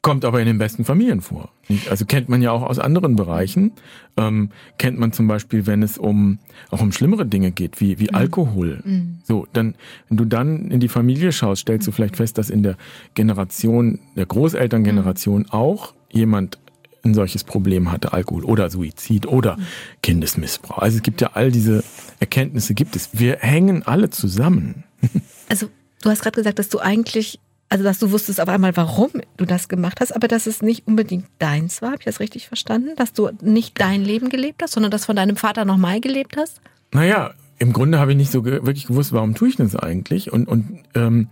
[0.02, 1.50] Kommt aber in den besten Familien vor.
[1.90, 3.72] Also kennt man ja auch aus anderen Bereichen.
[4.16, 6.38] Ähm, kennt man zum Beispiel, wenn es um
[6.70, 8.14] auch um schlimmere Dinge geht, wie, wie mhm.
[8.14, 8.80] Alkohol.
[8.82, 9.18] Mhm.
[9.24, 9.74] So, dann,
[10.08, 12.76] wenn du dann in die Familie schaust, stellst du vielleicht fest, dass in der
[13.12, 15.50] Generation, der Großelterngeneration mhm.
[15.50, 16.58] auch jemand
[17.02, 19.66] ein solches Problem hatte, Alkohol oder Suizid oder mhm.
[20.02, 20.78] Kindesmissbrauch.
[20.78, 21.84] Also es gibt ja all diese
[22.20, 23.10] Erkenntnisse gibt es.
[23.12, 24.84] Wir hängen alle zusammen.
[25.48, 25.68] Also
[26.02, 27.40] du hast gerade gesagt, dass du eigentlich
[27.70, 30.88] also dass du wusstest auf einmal, warum du das gemacht hast, aber dass es nicht
[30.88, 31.92] unbedingt deins war.
[31.92, 32.90] Habe ich das richtig verstanden?
[32.96, 36.60] Dass du nicht dein Leben gelebt hast, sondern das von deinem Vater nochmal gelebt hast?
[36.90, 40.32] Naja, im Grunde habe ich nicht so wirklich gewusst, warum tue ich das eigentlich.
[40.32, 41.28] Und, und ähm,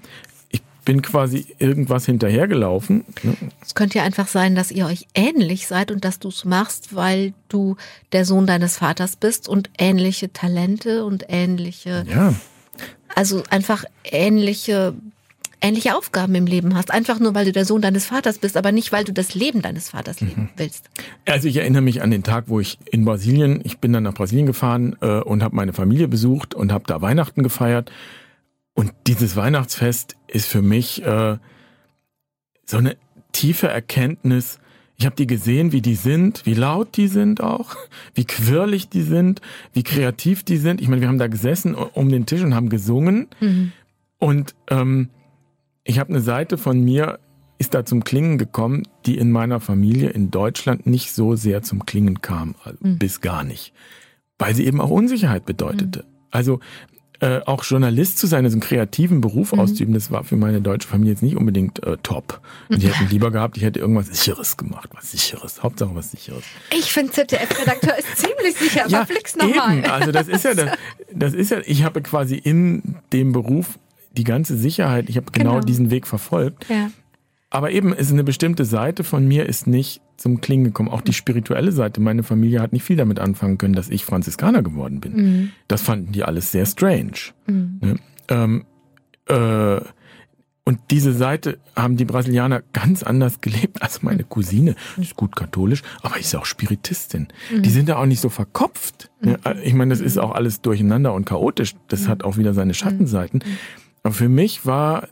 [0.51, 3.05] ich bin quasi irgendwas hinterhergelaufen.
[3.25, 3.35] Ne?
[3.61, 6.95] Es könnte ja einfach sein, dass ihr euch ähnlich seid und dass du es machst,
[6.95, 7.77] weil du
[8.13, 12.07] der Sohn deines Vaters bist und ähnliche Talente und ähnliche.
[12.09, 12.33] Ja.
[13.17, 14.95] Also einfach ähnliche
[15.61, 16.91] ähnliche Aufgaben im Leben hast.
[16.91, 19.63] Einfach nur, weil du der Sohn deines Vaters bist, aber nicht, weil du das Leben
[19.63, 20.49] deines Vaters leben mhm.
[20.57, 20.89] willst.
[21.27, 24.15] Also ich erinnere mich an den Tag, wo ich in Brasilien, ich bin dann nach
[24.15, 27.91] Brasilien gefahren äh, und habe meine Familie besucht und habe da Weihnachten gefeiert.
[28.75, 31.37] Und dieses Weihnachtsfest ist für mich äh,
[32.65, 32.97] so eine
[33.33, 34.61] tiefe Erkenntnis.
[34.97, 37.75] Ich habe die gesehen, wie die sind, wie laut die sind auch,
[38.15, 39.41] wie quirlig die sind,
[39.73, 40.81] wie kreativ die sind.
[40.81, 43.29] Ich meine, wir haben da gesessen um den Tisch und haben gesungen.
[43.41, 43.73] Mhm.
[44.19, 45.11] Und ähm,
[45.89, 47.19] ich habe eine Seite von mir,
[47.57, 51.87] ist da zum Klingen gekommen, die in meiner Familie in Deutschland nicht so sehr zum
[51.87, 52.99] Klingen kam, also mhm.
[52.99, 53.73] bis gar nicht,
[54.39, 56.01] weil sie eben auch Unsicherheit bedeutete.
[56.01, 56.15] Mhm.
[56.31, 56.61] Also
[57.21, 59.61] äh, auch Journalist zu sein, also einen kreativen Beruf mhm.
[59.61, 62.43] auszuüben, das war für meine deutsche Familie jetzt nicht unbedingt äh, top.
[62.69, 66.45] Und die hätten lieber gehabt, ich hätte irgendwas Sicheres gemacht, was Sicheres, Hauptsache was Sicheres.
[66.77, 69.85] Ich finde ZDF-Redakteur ist ziemlich sicher, aber ja, flick's nochmal.
[69.87, 70.71] Also das ist ja, das,
[71.13, 73.79] das ist ja, ich habe quasi in dem Beruf
[74.19, 76.69] die ganze Sicherheit, ich habe genau, genau, diesen Weg verfolgt.
[76.69, 76.91] Ja.
[77.51, 80.91] Aber eben ist eine bestimmte Seite von mir ist nicht zum Klingen gekommen.
[80.91, 82.01] Auch die spirituelle Seite.
[82.01, 85.15] Meine Familie hat nicht viel damit anfangen können, dass ich Franziskaner geworden bin.
[85.15, 85.51] Mhm.
[85.69, 87.33] Das fanden die alles sehr strange.
[87.47, 87.79] Mhm.
[87.81, 87.95] Ne?
[88.29, 88.65] Ähm,
[89.27, 89.81] äh,
[90.65, 94.75] und diese Seite haben die Brasilianer ganz anders gelebt als meine Cousine.
[95.01, 97.29] Ist gut katholisch, aber ist auch Spiritistin.
[97.51, 97.63] Mhm.
[97.63, 99.11] Die sind da auch nicht so verkopft.
[99.23, 99.39] Ne?
[99.43, 99.61] Mhm.
[99.63, 101.75] Ich meine, das ist auch alles durcheinander und chaotisch.
[101.89, 102.09] Das mhm.
[102.09, 103.43] hat auch wieder seine Schattenseiten.
[104.03, 105.09] Aber für mich war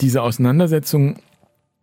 [0.00, 1.18] diese Auseinandersetzung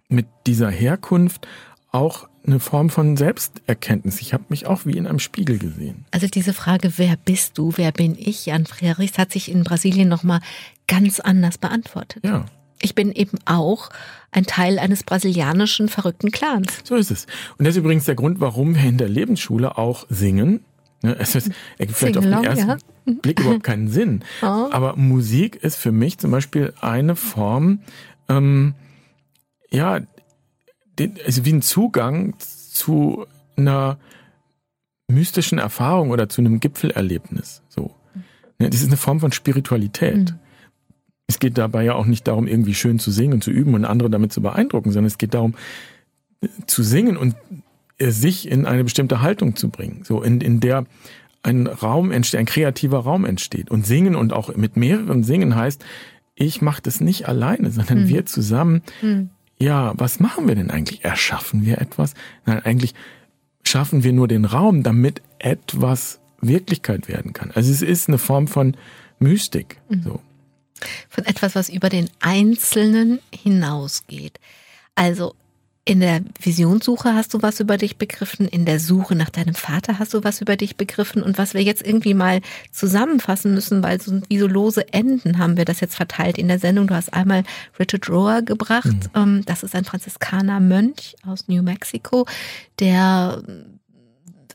[0.10, 1.48] mit dieser Herkunft
[1.92, 4.22] auch eine Form von Selbsterkenntnis.
[4.22, 6.06] Ich habe mich auch wie in einem Spiegel gesehen.
[6.12, 10.10] Also diese Frage, wer bist du, wer bin ich, Jan Frerichs, hat sich in Brasilien
[10.10, 10.40] nochmal
[10.88, 12.24] ganz anders beantwortet.
[12.26, 12.46] Ja.
[12.82, 13.90] Ich bin eben auch
[14.32, 16.80] ein Teil eines brasilianischen verrückten Clans.
[16.84, 17.26] So ist es.
[17.58, 20.64] Und das ist übrigens der Grund, warum wir in der Lebensschule auch singen.
[21.02, 22.78] Ne, es ist, ergibt vielleicht auf den ersten ja.
[23.18, 24.24] Blick überhaupt keinen Sinn.
[24.42, 24.46] Oh.
[24.46, 27.80] Aber Musik ist für mich zum Beispiel eine Form,
[28.28, 28.76] ähm,
[29.72, 30.00] ja,
[31.26, 33.98] also wie ein Zugang zu einer
[35.08, 37.62] mystischen Erfahrung oder zu einem Gipfelerlebnis.
[37.70, 37.96] So.
[38.60, 40.32] Ne, das ist eine Form von Spiritualität.
[40.32, 40.40] Mhm.
[41.28, 43.86] Es geht dabei ja auch nicht darum, irgendwie schön zu singen und zu üben und
[43.86, 45.56] andere damit zu beeindrucken, sondern es geht darum,
[46.66, 47.36] zu singen und
[48.00, 50.86] sich in eine bestimmte Haltung zu bringen, so in, in der
[51.44, 53.72] ein Raum entsteht, ein kreativer Raum entsteht.
[53.72, 55.84] Und singen und auch mit mehreren singen heißt,
[56.36, 58.08] ich mache das nicht alleine, sondern hm.
[58.08, 58.82] wir zusammen.
[59.02, 59.30] Hm.
[59.58, 61.04] Ja, was machen wir denn eigentlich?
[61.04, 62.14] Erschaffen wir etwas?
[62.46, 62.94] Nein, eigentlich
[63.64, 67.52] schaffen wir nur den Raum, damit etwas Wirklichkeit werden kann.
[67.52, 68.78] Also es ist eine Form von
[69.20, 69.82] Mystik.
[69.90, 70.02] Mhm.
[70.02, 70.20] So.
[71.10, 74.40] Von etwas, was über den Einzelnen hinausgeht.
[74.96, 75.36] Also
[75.90, 79.98] in der Visionssuche hast du was über dich begriffen, in der Suche nach deinem Vater
[79.98, 84.00] hast du was über dich begriffen und was wir jetzt irgendwie mal zusammenfassen müssen, weil
[84.00, 86.86] so wie so lose Enden haben wir das jetzt verteilt in der Sendung.
[86.86, 87.42] Du hast einmal
[87.80, 89.10] Richard Rohr gebracht, mhm.
[89.16, 92.28] Ähm, das ist ein Franziskaner Mönch aus New Mexico,
[92.80, 93.42] der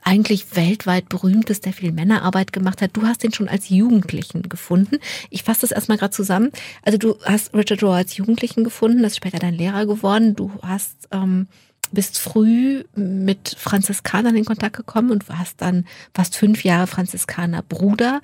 [0.05, 2.91] eigentlich weltweit berühmt ist, der viel Männerarbeit gemacht hat.
[2.95, 4.99] Du hast den schon als Jugendlichen gefunden.
[5.31, 6.53] Ich fasse das erstmal gerade zusammen.
[6.83, 10.37] Also du hast Richard Rohr als Jugendlichen gefunden, das ist später dein Lehrer geworden.
[10.37, 11.49] Du hast ähm,
[11.91, 18.21] bist früh mit Franziskanern in Kontakt gekommen und hast dann fast fünf Jahre Franziskaner Bruder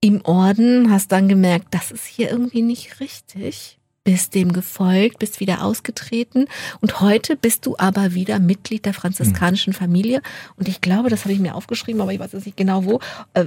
[0.00, 3.75] im Orden, hast dann gemerkt, das ist hier irgendwie nicht richtig
[4.06, 6.46] bist dem gefolgt, bist wieder ausgetreten
[6.80, 10.22] und heute bist du aber wieder Mitglied der franziskanischen Familie
[10.54, 13.00] und ich glaube, das habe ich mir aufgeschrieben, aber ich weiß jetzt nicht genau wo,
[13.34, 13.46] äh,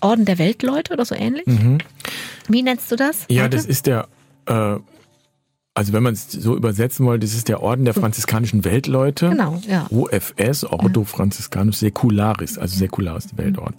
[0.00, 1.46] Orden der Weltleute oder so ähnlich.
[1.46, 1.78] Mhm.
[2.46, 3.26] Wie nennst du das?
[3.28, 3.56] Ja, heute?
[3.56, 4.06] das ist der,
[4.46, 4.76] äh,
[5.74, 9.30] also wenn man es so übersetzen wollte, das ist der Orden der franziskanischen Weltleute.
[9.30, 9.88] Genau, ja.
[9.90, 13.74] OFS, Ordo Franciscanus Secularis, also Säkularis, die Weltorden.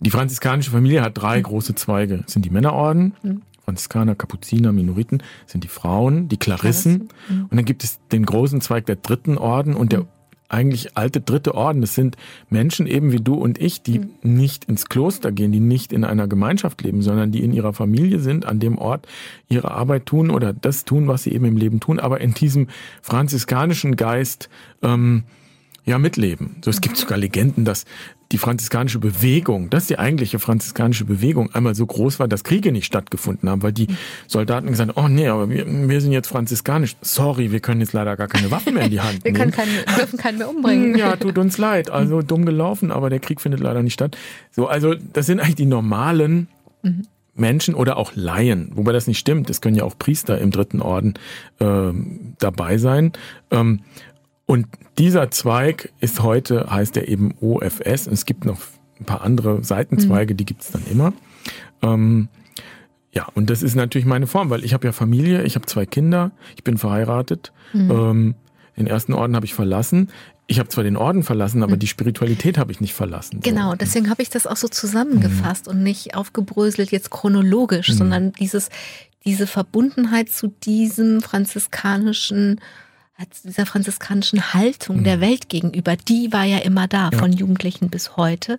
[0.00, 1.42] Die franziskanische Familie hat drei mhm.
[1.42, 2.18] große Zweige.
[2.18, 3.42] Das sind die Männerorden, mhm.
[3.70, 7.08] Franziskaner, Kapuziner, Minoriten sind die Frauen, die Klarissen.
[7.28, 7.46] Mhm.
[7.50, 10.06] Und dann gibt es den großen Zweig der dritten Orden und der
[10.48, 11.80] eigentlich alte dritte Orden.
[11.80, 12.16] Das sind
[12.48, 14.10] Menschen eben wie du und ich, die mhm.
[14.22, 18.18] nicht ins Kloster gehen, die nicht in einer Gemeinschaft leben, sondern die in ihrer Familie
[18.18, 19.06] sind, an dem Ort
[19.48, 22.66] ihre Arbeit tun oder das tun, was sie eben im Leben tun, aber in diesem
[23.02, 24.50] franziskanischen Geist
[24.82, 25.22] ähm,
[25.84, 26.56] ja mitleben.
[26.64, 27.84] So, es gibt sogar Legenden, dass
[28.32, 32.86] die franziskanische Bewegung, dass die eigentliche franziskanische Bewegung einmal so groß war, dass Kriege nicht
[32.86, 33.88] stattgefunden haben, weil die
[34.28, 36.96] Soldaten gesagt haben, oh nee, aber wir, wir sind jetzt franziskanisch.
[37.00, 39.52] Sorry, wir können jetzt leider gar keine Waffen mehr in die Hand wir nehmen.
[39.52, 40.90] Wir können keinen, dürfen keinen mehr umbringen.
[41.00, 41.88] Ja, tut uns leid.
[41.88, 44.18] Also dumm gelaufen, aber der Krieg findet leider nicht statt.
[44.50, 46.48] So, also das sind eigentlich die normalen
[46.82, 47.06] mhm.
[47.34, 49.50] Menschen oder auch Laien, wobei das nicht stimmt.
[49.50, 51.14] Es können ja auch Priester im dritten Orden
[51.58, 51.92] äh,
[52.38, 53.12] dabei sein.
[53.50, 53.80] Ähm,
[54.50, 54.66] und
[54.98, 58.08] dieser Zweig ist heute, heißt er eben OFS.
[58.08, 58.58] Und es gibt noch
[58.98, 60.38] ein paar andere Seitenzweige, mhm.
[60.38, 61.12] die gibt es dann immer.
[61.82, 62.26] Ähm,
[63.12, 65.86] ja, und das ist natürlich meine Form, weil ich habe ja Familie, ich habe zwei
[65.86, 67.52] Kinder, ich bin verheiratet.
[67.72, 67.90] Mhm.
[67.92, 68.34] Ähm,
[68.76, 70.10] den ersten Orden habe ich verlassen.
[70.48, 71.78] Ich habe zwar den Orden verlassen, aber mhm.
[71.78, 73.38] die Spiritualität habe ich nicht verlassen.
[73.44, 75.74] Genau, deswegen habe ich das auch so zusammengefasst mhm.
[75.74, 77.94] und nicht aufgebröselt jetzt chronologisch, mhm.
[77.94, 78.68] sondern dieses,
[79.24, 82.60] diese Verbundenheit zu diesem franziskanischen
[83.44, 85.04] dieser franziskanischen Haltung mhm.
[85.04, 87.18] der Welt gegenüber, die war ja immer da, ja.
[87.18, 88.58] von Jugendlichen bis heute.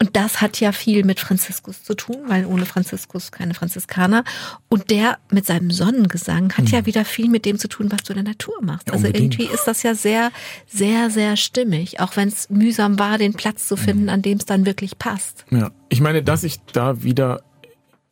[0.00, 4.22] Und das hat ja viel mit Franziskus zu tun, weil ohne Franziskus keine Franziskaner.
[4.68, 6.70] Und der mit seinem Sonnengesang hat mhm.
[6.70, 8.86] ja wieder viel mit dem zu tun, was du in der Natur machst.
[8.86, 10.30] Ja, also irgendwie ist das ja sehr,
[10.68, 14.10] sehr, sehr stimmig, auch wenn es mühsam war, den Platz zu finden, mhm.
[14.10, 15.44] an dem es dann wirklich passt.
[15.50, 17.42] Ja, ich meine, dass ich da wieder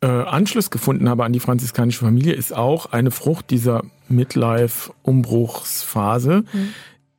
[0.01, 6.43] äh, Anschluss gefunden habe an die franziskanische Familie, ist auch eine Frucht dieser Midlife-Umbruchsphase.
[6.51, 6.73] Mhm.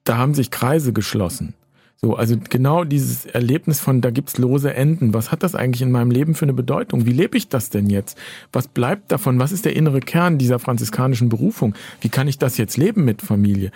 [0.05, 1.55] Da haben sich Kreise geschlossen.
[2.01, 5.15] So, also genau dieses Erlebnis von, da gibt's lose Enden.
[5.15, 7.07] Was hat das eigentlich in meinem Leben für eine Bedeutung?
[7.07, 8.17] Wie lebe ich das denn jetzt?
[8.53, 9.41] Was bleibt davon?
[9.41, 11.75] Was ist der innere Kern dieser franziskanischen Berufung?
[12.01, 13.73] Wie kann ich das jetzt leben mit Familie?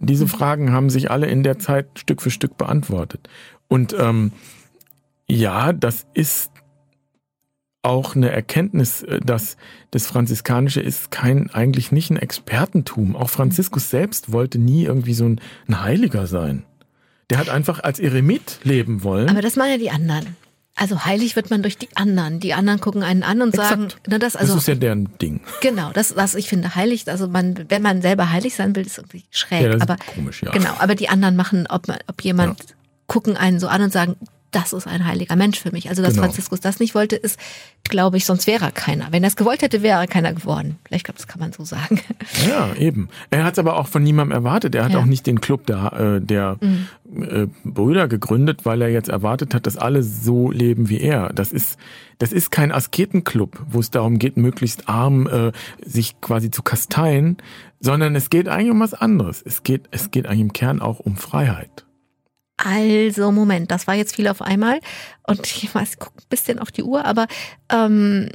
[0.00, 0.28] Diese mhm.
[0.28, 3.30] Fragen haben sich alle in der Zeit Stück für Stück beantwortet.
[3.68, 4.32] Und ähm,
[5.26, 6.51] ja, das ist
[7.82, 9.56] auch eine Erkenntnis, äh, dass
[9.90, 13.16] das Franziskanische ist kein, eigentlich nicht ein Expertentum.
[13.16, 16.64] Auch Franziskus selbst wollte nie irgendwie so ein, ein Heiliger sein.
[17.30, 19.28] Der hat einfach als Eremit leben wollen.
[19.28, 20.36] Aber das machen ja die anderen.
[20.74, 22.40] Also heilig wird man durch die anderen.
[22.40, 25.40] Die anderen gucken einen an und sagen, na, das, also, das ist ja deren Ding.
[25.60, 27.06] Genau, das, was ich finde heilig.
[27.08, 29.62] Also man, wenn man selber heilig sein will, ist irgendwie schräg.
[29.62, 30.50] Ja, das aber, ist komisch, ja.
[30.50, 32.66] Genau, aber die anderen machen, ob, man, ob jemand ja.
[33.06, 34.16] gucken einen so an und sagen,
[34.52, 35.88] das ist ein heiliger Mensch für mich.
[35.88, 36.26] Also, dass genau.
[36.26, 37.40] Franziskus das nicht wollte, ist,
[37.84, 39.08] glaube ich, sonst wäre er keiner.
[39.10, 40.78] Wenn er es gewollt hätte, wäre er keiner geworden.
[40.86, 42.00] Vielleicht glaube, das kann man so sagen.
[42.48, 43.08] Ja, eben.
[43.30, 44.74] Er hat es aber auch von niemandem erwartet.
[44.74, 44.98] Er hat ja.
[44.98, 46.88] auch nicht den Club der, äh, der mhm.
[47.22, 51.32] äh, Brüder gegründet, weil er jetzt erwartet hat, dass alle so leben wie er.
[51.32, 51.78] Das ist,
[52.18, 55.52] das ist kein Asketenclub, wo es darum geht, möglichst arm äh,
[55.84, 57.36] sich quasi zu kasteien,
[57.80, 59.42] sondern es geht eigentlich um was anderes.
[59.44, 61.84] Es geht, es geht eigentlich im Kern auch um Freiheit.
[62.56, 64.80] Also, Moment, das war jetzt viel auf einmal.
[65.26, 67.26] Und ich weiß, ich gucke ein bisschen auf die Uhr, aber
[67.70, 68.28] ähm,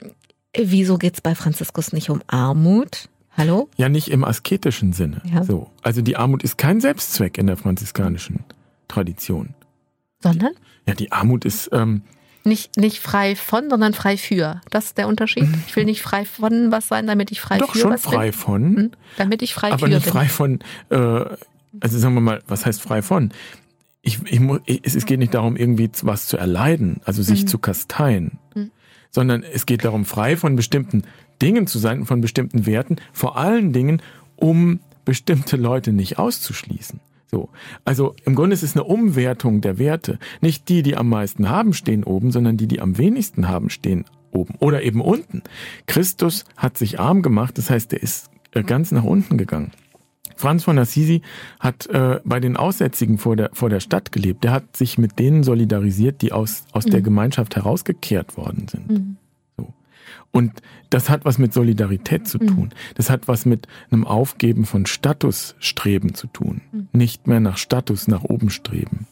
[0.56, 3.10] wieso geht's bei Franziskus nicht um Armut?
[3.38, 3.70] Hallo?
[3.78, 5.22] Ja, nicht im asketischen Sinne.
[5.32, 5.44] Ja.
[5.44, 5.70] So.
[5.84, 8.44] Also die Armut ist kein Selbstzweck in der franziskanischen
[8.88, 9.54] Tradition.
[10.22, 10.54] Sondern?
[10.88, 11.70] Ja, die Armut ist.
[11.72, 12.02] Ähm,
[12.44, 14.62] nicht, nicht frei von, sondern frei für.
[14.72, 15.44] Das ist der Unterschied.
[15.44, 15.64] Mhm.
[15.68, 18.32] Ich will nicht frei von was sein, damit ich frei Doch, für schon was frei
[18.32, 18.34] bin.
[18.34, 18.62] von.
[18.72, 18.92] Mhm.
[19.18, 20.60] Damit ich frei aber für Aber nicht frei von,
[20.90, 20.96] äh,
[21.80, 23.32] also sagen wir mal, was heißt frei von?
[24.08, 27.48] Ich, ich, ich, es geht nicht darum, irgendwie was zu erleiden, also sich mhm.
[27.48, 28.72] zu kasteien, mhm.
[29.12, 31.04] sondern es geht darum, frei von bestimmten
[31.42, 34.02] Dingen zu sein, von bestimmten Werten, vor allen Dingen,
[34.38, 37.02] um bestimmte Leute nicht auszuschließen.
[37.30, 37.50] So.
[37.84, 40.20] Also im Grunde ist es eine Umwertung der Werte.
[40.40, 44.06] Nicht die, die am meisten haben, stehen oben, sondern die, die am wenigsten haben, stehen
[44.32, 45.44] oben oder eben unten.
[45.86, 49.72] Christus hat sich arm gemacht, das heißt, er ist äh, ganz nach unten gegangen.
[50.38, 51.22] Franz von Assisi
[51.60, 54.44] hat äh, bei den Aussätzigen vor der, vor der Stadt gelebt.
[54.44, 56.92] Der hat sich mit denen solidarisiert, die aus, aus mhm.
[56.92, 58.90] der Gemeinschaft herausgekehrt worden sind.
[58.90, 59.18] Mhm.
[59.58, 59.74] So.
[60.32, 62.48] Und das hat was mit Solidarität zu mhm.
[62.48, 62.70] tun.
[62.96, 66.62] Das hat was mit einem Aufgeben von Statusstreben zu tun.
[66.72, 66.88] Mhm.
[66.94, 69.08] Nicht mehr nach Status nach oben streben.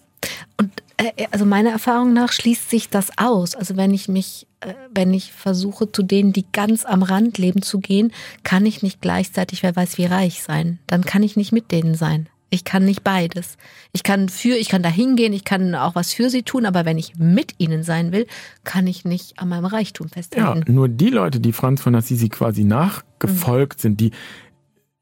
[1.00, 3.56] Und äh, also meiner Erfahrung nach schließt sich das aus.
[3.56, 7.62] Also wenn ich mich, äh, wenn ich versuche, zu denen, die ganz am Rand leben,
[7.62, 8.12] zu gehen,
[8.44, 10.80] kann ich nicht gleichzeitig, wer weiß wie reich sein.
[10.88, 12.30] Dann kann ich nicht mit denen sein.
[12.52, 13.58] Ich kann nicht beides.
[13.92, 16.86] Ich kann für, ich kann da hingehen, ich kann auch was für sie tun, aber
[16.86, 18.28] wenn ich mit ihnen sein will,
[18.64, 20.64] kann ich nicht an meinem Reichtum festhalten.
[20.66, 23.82] Ja, nur die Leute, die Franz von Assisi quasi nachgefolgt mhm.
[23.82, 24.12] sind, die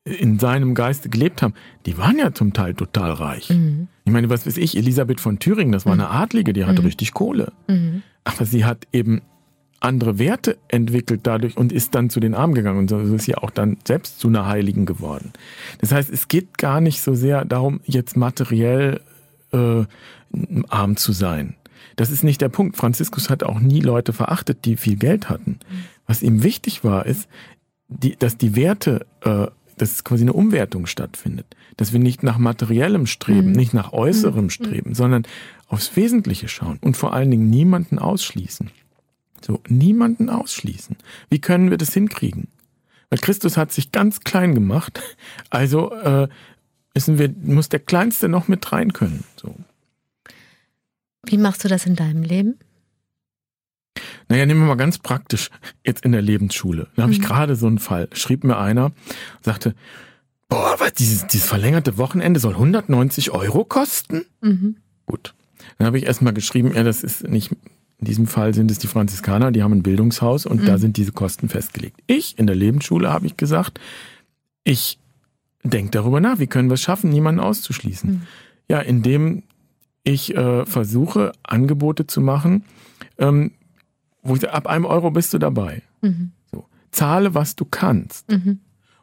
[0.05, 1.53] in seinem Geiste gelebt haben,
[1.85, 3.49] die waren ja zum Teil total reich.
[3.49, 3.87] Mhm.
[4.03, 6.11] Ich meine, was weiß ich, Elisabeth von Thüringen, das war eine mhm.
[6.11, 6.87] Adlige, die hatte mhm.
[6.87, 7.53] richtig Kohle.
[7.67, 8.03] Mhm.
[8.25, 9.21] Aber sie hat eben
[9.79, 13.37] andere Werte entwickelt dadurch und ist dann zu den Armen gegangen und so ist ja
[13.39, 15.33] auch dann selbst zu einer Heiligen geworden.
[15.79, 19.01] Das heißt, es geht gar nicht so sehr darum, jetzt materiell
[19.51, 19.83] äh,
[20.69, 21.55] arm zu sein.
[21.95, 22.77] Das ist nicht der Punkt.
[22.77, 25.59] Franziskus hat auch nie Leute verachtet, die viel Geld hatten.
[25.69, 25.83] Mhm.
[26.07, 27.27] Was ihm wichtig war, ist,
[27.87, 29.47] die, dass die Werte äh,
[29.77, 31.45] dass quasi eine Umwertung stattfindet.
[31.77, 33.55] Dass wir nicht nach materiellem streben, mhm.
[33.55, 34.49] nicht nach äußerem mhm.
[34.49, 35.23] streben, sondern
[35.67, 38.71] aufs Wesentliche schauen und vor allen Dingen niemanden ausschließen.
[39.45, 40.95] So, niemanden ausschließen.
[41.29, 42.47] Wie können wir das hinkriegen?
[43.09, 45.01] Weil Christus hat sich ganz klein gemacht,
[45.49, 46.27] also äh,
[46.93, 49.23] müssen wir, muss der Kleinste noch mit rein können.
[49.35, 49.55] So.
[51.25, 52.57] Wie machst du das in deinem Leben?
[54.33, 55.51] Naja, nehmen wir mal ganz praktisch
[55.85, 56.87] jetzt in der Lebensschule.
[56.95, 57.19] Da habe mhm.
[57.19, 58.09] ich gerade so einen Fall.
[58.13, 58.91] Schrieb mir einer,
[59.43, 59.75] sagte,
[60.49, 64.25] boah, was, dieses, dieses verlängerte Wochenende soll 190 Euro kosten?
[64.41, 64.77] Mhm.
[65.05, 65.35] Gut.
[65.77, 67.51] Dann habe ich erstmal geschrieben, ja, das ist nicht,
[67.99, 70.65] in diesem Fall sind es die Franziskaner, die haben ein Bildungshaus und mhm.
[70.65, 71.99] da sind diese Kosten festgelegt.
[72.07, 73.79] Ich in der Lebensschule habe ich gesagt,
[74.63, 74.97] ich
[75.61, 78.09] denke darüber nach, wie können wir es schaffen, niemanden auszuschließen.
[78.09, 78.21] Mhm.
[78.67, 79.43] Ja, indem
[80.03, 82.63] ich äh, versuche, Angebote zu machen,
[83.19, 83.51] ähm,
[84.23, 85.81] wo ich ab einem Euro bist du dabei.
[86.01, 86.31] Mhm.
[86.51, 86.65] So.
[86.91, 88.31] Zahle, was du kannst.
[88.31, 88.59] Mhm.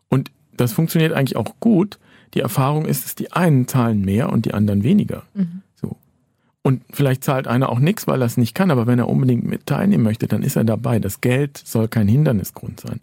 [0.08, 1.98] Und das funktioniert eigentlich auch gut.
[2.34, 5.24] Die Erfahrung ist, dass die einen zahlen mehr und die anderen weniger.
[5.34, 5.62] Mhm.
[5.74, 5.96] So.
[6.62, 9.44] Und vielleicht zahlt einer auch nichts, weil er es nicht kann, aber wenn er unbedingt
[9.44, 10.98] mit teilnehmen möchte, dann ist er dabei.
[10.98, 13.00] Das Geld soll kein Hindernisgrund sein.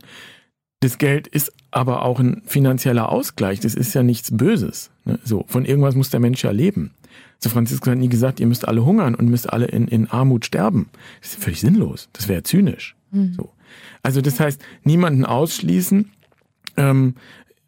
[0.80, 3.60] Das Geld ist aber auch ein finanzieller Ausgleich.
[3.60, 4.92] Das ist ja nichts Böses.
[5.06, 5.20] Ne?
[5.24, 6.92] So, von irgendwas muss der Mensch ja leben.
[7.40, 10.46] So Franziskus hat nie gesagt, ihr müsst alle hungern und müsst alle in, in Armut
[10.46, 10.90] sterben.
[11.22, 12.10] Das ist völlig sinnlos.
[12.14, 12.96] Das wäre zynisch.
[13.12, 13.34] Mhm.
[13.34, 13.52] So.
[14.02, 16.12] Also das heißt, niemanden ausschließen
[16.78, 17.16] ähm,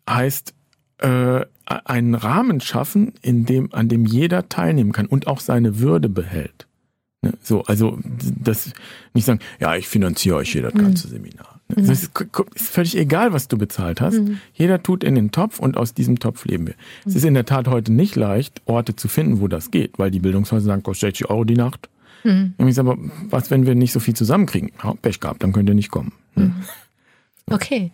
[0.09, 0.53] heißt
[0.99, 6.09] äh, einen Rahmen schaffen, in dem, an dem jeder teilnehmen kann und auch seine Würde
[6.09, 6.67] behält.
[7.21, 7.33] Ne?
[7.43, 8.73] So, also das
[9.13, 11.11] nicht sagen, ja, ich finanziere euch hier das ganze mhm.
[11.11, 11.58] Seminar.
[11.69, 11.83] Mhm.
[11.83, 12.11] Es ist,
[12.55, 14.19] ist, völlig egal, was du bezahlt hast.
[14.19, 14.39] Mhm.
[14.53, 16.73] Jeder tut in den Topf und aus diesem Topf leben wir.
[16.73, 17.09] Mhm.
[17.09, 20.11] Es ist in der Tat heute nicht leicht, Orte zu finden, wo das geht, weil
[20.11, 21.89] die Bildungshäuser sagen, kostet 60 Euro die Nacht.
[22.23, 22.53] Mhm.
[22.57, 22.99] Und ich sage, aber
[23.29, 24.71] was, wenn wir nicht so viel zusammenkriegen?
[24.83, 26.11] Ja, Pech gehabt, dann könnt ihr nicht kommen.
[26.35, 26.45] Ne?
[26.45, 26.55] Mhm.
[27.53, 27.91] Okay.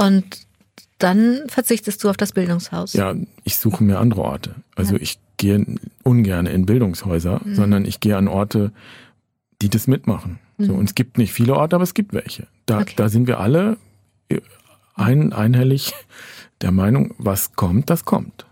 [0.00, 0.46] Und
[0.98, 2.92] dann verzichtest du auf das Bildungshaus?
[2.94, 4.54] Ja, ich suche mir andere Orte.
[4.74, 5.02] Also ja.
[5.02, 5.64] ich gehe
[6.02, 7.54] ungern in Bildungshäuser, mhm.
[7.54, 8.72] sondern ich gehe an Orte,
[9.60, 10.38] die das mitmachen.
[10.64, 10.78] So, mhm.
[10.78, 12.46] und es gibt nicht viele Orte, aber es gibt welche.
[12.66, 12.94] Da, okay.
[12.96, 13.76] da sind wir alle
[14.94, 15.92] ein, einhellig
[16.60, 18.46] der Meinung, was kommt, das kommt.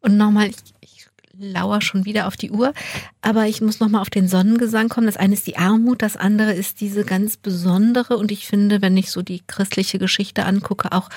[0.00, 1.06] Und nochmal, ich, ich
[1.38, 2.74] lauere schon wieder auf die Uhr,
[3.22, 5.06] aber ich muss nochmal auf den Sonnengesang kommen.
[5.06, 8.96] Das eine ist die Armut, das andere ist diese ganz besondere und ich finde, wenn
[8.96, 11.08] ich so die christliche Geschichte angucke, auch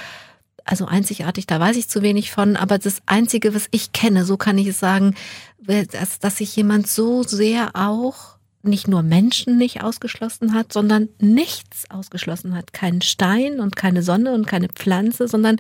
[0.64, 4.36] also einzigartig, da weiß ich zu wenig von, aber das Einzige, was ich kenne, so
[4.36, 5.16] kann ich es sagen,
[5.60, 8.35] dass, dass sich jemand so sehr auch
[8.68, 12.74] nicht nur Menschen nicht ausgeschlossen hat, sondern nichts ausgeschlossen hat.
[12.74, 15.58] Keinen Stein und keine Sonne und keine Pflanze, sondern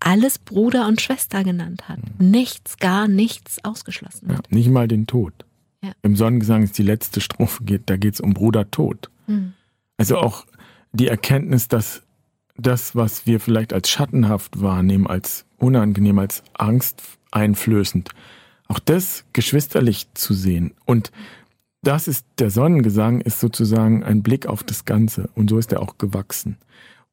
[0.00, 1.98] alles Bruder und Schwester genannt hat.
[2.18, 2.30] Mhm.
[2.30, 4.48] Nichts, gar nichts ausgeschlossen hat.
[4.50, 5.32] Ja, nicht mal den Tod.
[5.82, 5.92] Ja.
[6.02, 9.10] Im Sonnengesang ist die letzte Strophe, da geht es um Bruder Tod.
[9.26, 9.52] Mhm.
[9.96, 10.46] Also auch
[10.92, 12.02] die Erkenntnis, dass
[12.56, 18.10] das, was wir vielleicht als schattenhaft wahrnehmen, als unangenehm, als angsteinflößend,
[18.68, 21.12] auch das geschwisterlich zu sehen und
[21.86, 25.28] das ist der Sonnengesang, ist sozusagen ein Blick auf das Ganze.
[25.34, 26.56] Und so ist er auch gewachsen.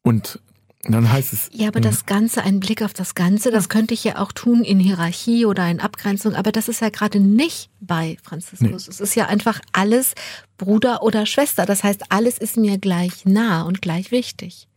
[0.02, 0.40] Und
[0.84, 1.50] dann heißt es.
[1.54, 4.64] Ja, aber das Ganze, ein Blick auf das Ganze, das könnte ich ja auch tun
[4.64, 8.88] in Hierarchie oder in Abgrenzung, aber das ist ja gerade nicht bei Franziskus.
[8.88, 8.92] Nee.
[8.92, 10.14] Es ist ja einfach alles
[10.58, 11.66] Bruder oder Schwester.
[11.66, 14.68] Das heißt, alles ist mir gleich nah und gleich wichtig.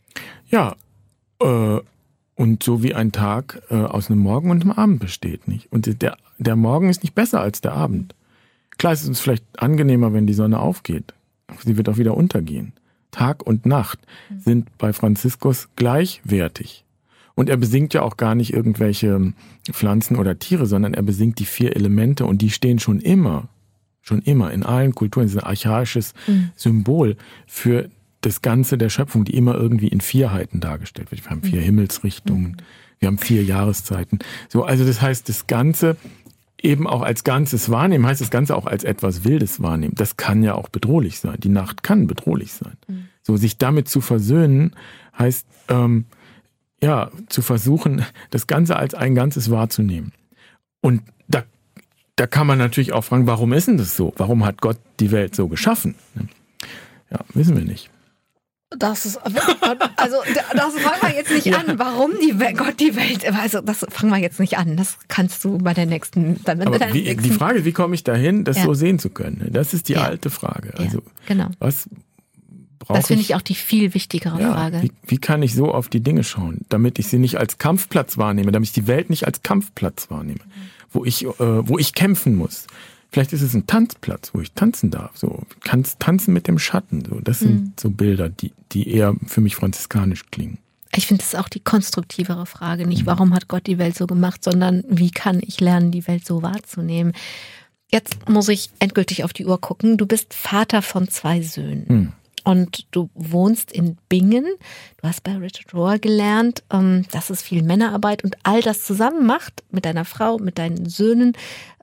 [0.49, 0.75] Ja,
[1.41, 1.79] äh,
[2.35, 5.71] und so wie ein Tag äh, aus einem Morgen und einem Abend besteht, nicht?
[5.71, 8.15] Und der, der Morgen ist nicht besser als der Abend.
[8.77, 11.13] Klar ist es uns vielleicht angenehmer, wenn die Sonne aufgeht.
[11.63, 12.73] Sie wird auch wieder untergehen.
[13.11, 13.99] Tag und Nacht
[14.37, 16.85] sind bei Franziskus gleichwertig.
[17.35, 19.33] Und er besingt ja auch gar nicht irgendwelche
[19.71, 23.47] Pflanzen oder Tiere, sondern er besingt die vier Elemente und die stehen schon immer,
[24.01, 26.49] schon immer in allen Kulturen, das ist ein archaisches mhm.
[26.55, 27.15] Symbol
[27.45, 27.89] für
[28.21, 31.23] das Ganze der Schöpfung, die immer irgendwie in Vierheiten dargestellt wird.
[31.23, 31.65] Wir haben vier mhm.
[31.65, 32.57] Himmelsrichtungen, mhm.
[32.99, 34.17] wir haben vier Jahreszeiten.
[34.49, 35.95] So, also das heißt, das Ganze
[36.61, 39.93] eben auch als Ganzes wahrnehmen, heißt das Ganze auch als etwas Wildes wahrnehmen.
[39.95, 41.39] Das kann ja auch bedrohlich sein.
[41.39, 42.77] Die Nacht kann bedrohlich sein.
[42.87, 43.07] Mhm.
[43.21, 44.75] So, sich damit zu versöhnen,
[45.17, 46.05] heißt, ähm,
[46.81, 50.13] ja, zu versuchen, das Ganze als ein Ganzes wahrzunehmen.
[50.81, 51.43] Und da,
[52.15, 54.13] da kann man natürlich auch fragen, warum ist denn das so?
[54.17, 55.95] Warum hat Gott die Welt so geschaffen?
[57.09, 57.89] Ja, wissen wir nicht.
[58.69, 60.17] Das ist, also
[60.53, 61.57] das fangen wir jetzt nicht ja.
[61.59, 61.79] an.
[61.79, 64.75] Warum die Welt, Gott die Welt, also das fangen wir jetzt nicht an.
[64.75, 67.23] Das kannst du bei der nächsten, dann der wie, nächsten.
[67.23, 68.63] Die Frage, wie komme ich dahin, das ja.
[68.63, 69.47] so sehen zu können?
[69.51, 70.03] Das ist die ja.
[70.03, 70.73] alte Frage.
[70.77, 71.49] Also genau.
[71.59, 71.89] was
[72.89, 74.81] das finde ich auch die viel wichtigere Frage.
[74.81, 78.17] Wie, wie, kann ich so auf die Dinge schauen, damit ich sie nicht als Kampfplatz
[78.17, 80.39] wahrnehme, damit ich die Welt nicht als Kampfplatz wahrnehme,
[80.91, 82.67] wo ich, äh, wo ich kämpfen muss.
[83.11, 85.17] Vielleicht ist es ein Tanzplatz, wo ich tanzen darf.
[85.17, 87.03] So kannst tanzen mit dem Schatten.
[87.05, 87.73] So, das sind mhm.
[87.79, 90.57] so Bilder, die, die eher für mich franziskanisch klingen.
[90.95, 92.87] Ich finde, das ist auch die konstruktivere Frage.
[92.87, 93.07] Nicht, mhm.
[93.07, 96.41] warum hat Gott die Welt so gemacht, sondern wie kann ich lernen, die Welt so
[96.41, 97.13] wahrzunehmen.
[97.89, 99.97] Jetzt muss ich endgültig auf die Uhr gucken.
[99.97, 101.85] Du bist Vater von zwei Söhnen.
[101.87, 102.13] Mhm
[102.47, 104.45] und du wohnst in Bingen.
[105.01, 109.25] Du hast bei Richard Rohr gelernt, ähm, dass es viel Männerarbeit und all das zusammen
[109.25, 111.33] macht mit deiner Frau, mit deinen Söhnen,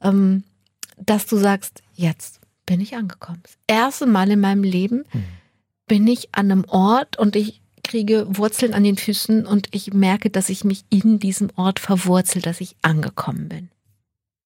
[0.00, 0.42] ähm,
[0.96, 3.40] dass du sagst, jetzt bin ich angekommen.
[3.42, 5.04] Das erste Mal in meinem Leben
[5.86, 10.30] bin ich an einem Ort und ich kriege Wurzeln an den Füßen und ich merke,
[10.30, 13.68] dass ich mich in diesem Ort verwurzelt, dass ich angekommen bin.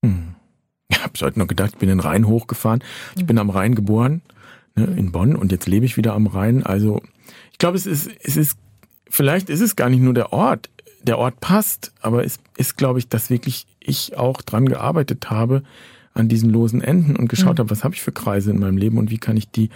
[0.04, 0.34] Hm.
[0.90, 2.82] Ich habe heute noch gedacht, ich bin den Rhein hochgefahren.
[3.14, 3.26] Ich hm.
[3.26, 4.22] bin am Rhein geboren
[4.74, 6.64] ne, in Bonn und jetzt lebe ich wieder am Rhein.
[6.64, 7.02] Also
[7.52, 8.58] ich glaube, es ist, es ist,
[9.08, 10.70] vielleicht ist es gar nicht nur der Ort.
[11.02, 15.62] Der Ort passt, aber es ist, glaube ich, dass wirklich ich auch dran gearbeitet habe
[16.18, 17.60] an diesen losen Enden und geschaut mhm.
[17.60, 19.70] habe, was habe ich für Kreise in meinem Leben und wie kann ich die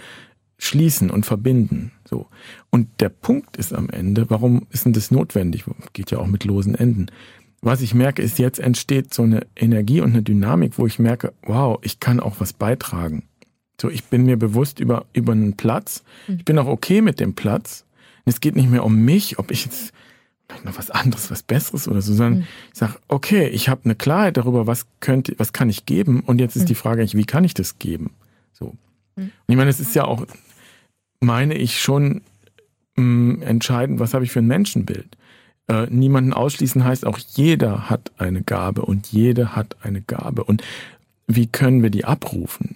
[0.57, 1.91] schließen und verbinden.
[2.05, 2.27] So.
[2.69, 5.65] Und der Punkt ist am Ende, warum ist denn das notwendig?
[5.93, 7.07] Geht ja auch mit losen Enden.
[7.61, 11.33] Was ich merke, ist, jetzt entsteht so eine Energie und eine Dynamik, wo ich merke,
[11.43, 13.23] wow, ich kann auch was beitragen.
[13.81, 16.03] So, ich bin mir bewusst über, über einen Platz.
[16.27, 16.35] Mhm.
[16.37, 17.85] Ich bin auch okay mit dem Platz.
[18.25, 19.93] es geht nicht mehr um mich, ob ich jetzt
[20.63, 22.47] noch was anderes, was Besseres oder so, sondern mhm.
[22.71, 26.39] ich sage, okay, ich habe eine Klarheit darüber, was könnte, was kann ich geben und
[26.39, 26.67] jetzt ist mhm.
[26.67, 28.11] die Frage eigentlich, wie kann ich das geben?
[28.53, 28.75] So.
[29.15, 29.23] Mhm.
[29.23, 30.25] Und ich meine, es ist ja auch,
[31.19, 32.21] meine ich schon
[32.95, 35.17] mh, mm, entscheidend, was habe ich für ein Menschenbild?
[35.67, 40.63] Äh, niemanden ausschließen heißt auch jeder hat eine Gabe und jede hat eine Gabe und
[41.27, 42.75] wie können wir die abrufen?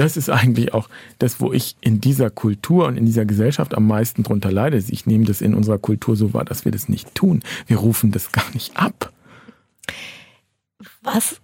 [0.00, 0.88] Das ist eigentlich auch
[1.18, 4.78] das, wo ich in dieser Kultur und in dieser Gesellschaft am meisten drunter leide.
[4.78, 7.42] Ich nehme das in unserer Kultur so wahr, dass wir das nicht tun.
[7.66, 9.12] Wir rufen das gar nicht ab.
[11.02, 11.42] Was,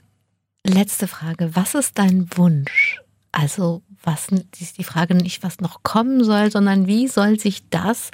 [0.65, 3.03] letzte Frage, was ist dein Wunsch?
[3.31, 4.29] Also, was
[4.59, 8.11] ist die Frage nicht, was noch kommen soll, sondern wie soll sich das,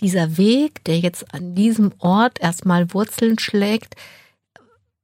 [0.00, 3.94] dieser Weg, der jetzt an diesem Ort erstmal Wurzeln schlägt,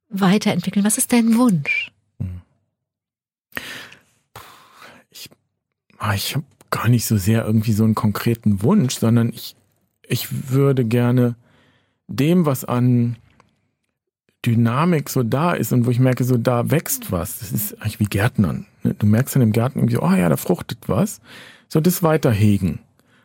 [0.09, 0.86] weiterentwickeln?
[0.86, 1.93] Was ist dein Wunsch?
[6.14, 9.57] Ich habe gar nicht so sehr irgendwie so einen konkreten Wunsch, sondern ich,
[10.07, 11.36] ich würde gerne
[12.07, 13.16] dem, was an
[14.44, 17.40] Dynamik so da ist und wo ich merke, so da wächst was.
[17.40, 18.66] Das ist eigentlich wie Gärtnern.
[18.82, 18.94] Ne?
[18.94, 21.20] Du merkst in dem Garten irgendwie oh ja, da fruchtet was.
[21.68, 22.80] So das weiterhegen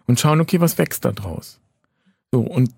[0.08, 1.60] und schauen, okay, was wächst da draus.
[2.32, 2.72] So und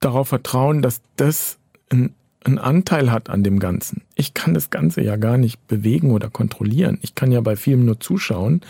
[0.00, 1.58] darauf vertrauen, dass das
[1.90, 2.14] ein,
[2.44, 4.02] ein Anteil hat an dem Ganzen.
[4.14, 6.98] Ich kann das Ganze ja gar nicht bewegen oder kontrollieren.
[7.02, 8.62] Ich kann ja bei Filmen nur zuschauen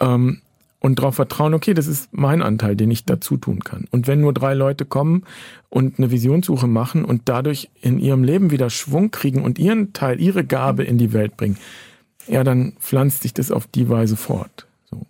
[0.00, 0.40] ähm,
[0.84, 3.86] und darauf vertrauen, okay, das ist mein Anteil, den ich dazu tun kann.
[3.90, 5.24] Und wenn nur drei Leute kommen
[5.70, 10.20] und eine Visionssuche machen und dadurch in ihrem Leben wieder Schwung kriegen und ihren Teil,
[10.20, 11.56] ihre Gabe in die Welt bringen,
[12.26, 14.66] ja, dann pflanzt sich das auf die Weise fort.
[14.90, 15.06] So.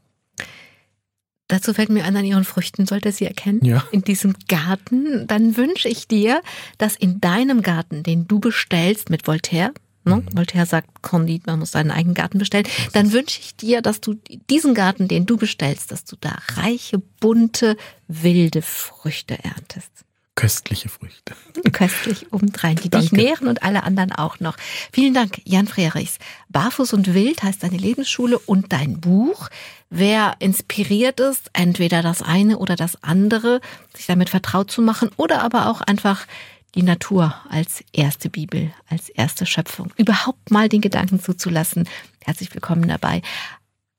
[1.49, 3.64] Dazu fällt mir an, an ihren Früchten sollte sie erkennen.
[3.64, 3.85] Ja.
[3.91, 6.41] In diesem Garten, dann wünsche ich dir,
[6.78, 9.72] dass in deinem Garten, den du bestellst mit Voltaire,
[10.05, 10.16] Ne?
[10.16, 10.36] Mhm.
[10.36, 12.66] Voltaire sagt, Condit, man muss seinen eigenen Garten bestellen.
[12.92, 14.14] Dann wünsche ich dir, dass du
[14.50, 17.76] diesen Garten, den du bestellst, dass du da reiche, bunte,
[18.09, 19.90] wilde Früchte erntest.
[20.36, 21.34] Köstliche Früchte.
[21.72, 23.09] Köstlich obendrein, die Danke.
[23.09, 24.57] dich nähren und alle anderen auch noch.
[24.92, 26.18] Vielen Dank, Jan Frerichs.
[26.48, 29.48] Barfuß und Wild heißt deine Lebensschule und dein Buch.
[29.90, 33.61] Wer inspiriert ist, entweder das eine oder das andere,
[33.96, 36.26] sich damit vertraut zu machen oder aber auch einfach
[36.75, 41.89] die Natur als erste Bibel, als erste Schöpfung, überhaupt mal den Gedanken zuzulassen.
[42.25, 43.22] Herzlich willkommen dabei.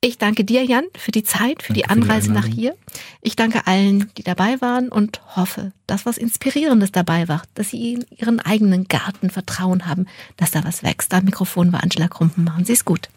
[0.01, 2.75] Ich danke dir, Jan, für die Zeit, für danke die Anreise für die nach hier.
[3.21, 7.93] Ich danke allen, die dabei waren und hoffe, dass was Inspirierendes dabei war, dass Sie
[7.93, 10.05] in Ihren eigenen Garten Vertrauen haben,
[10.37, 11.11] dass da was wächst.
[11.13, 12.43] Am Mikrofon war Angela Krumpen.
[12.43, 13.09] Machen Sie es gut.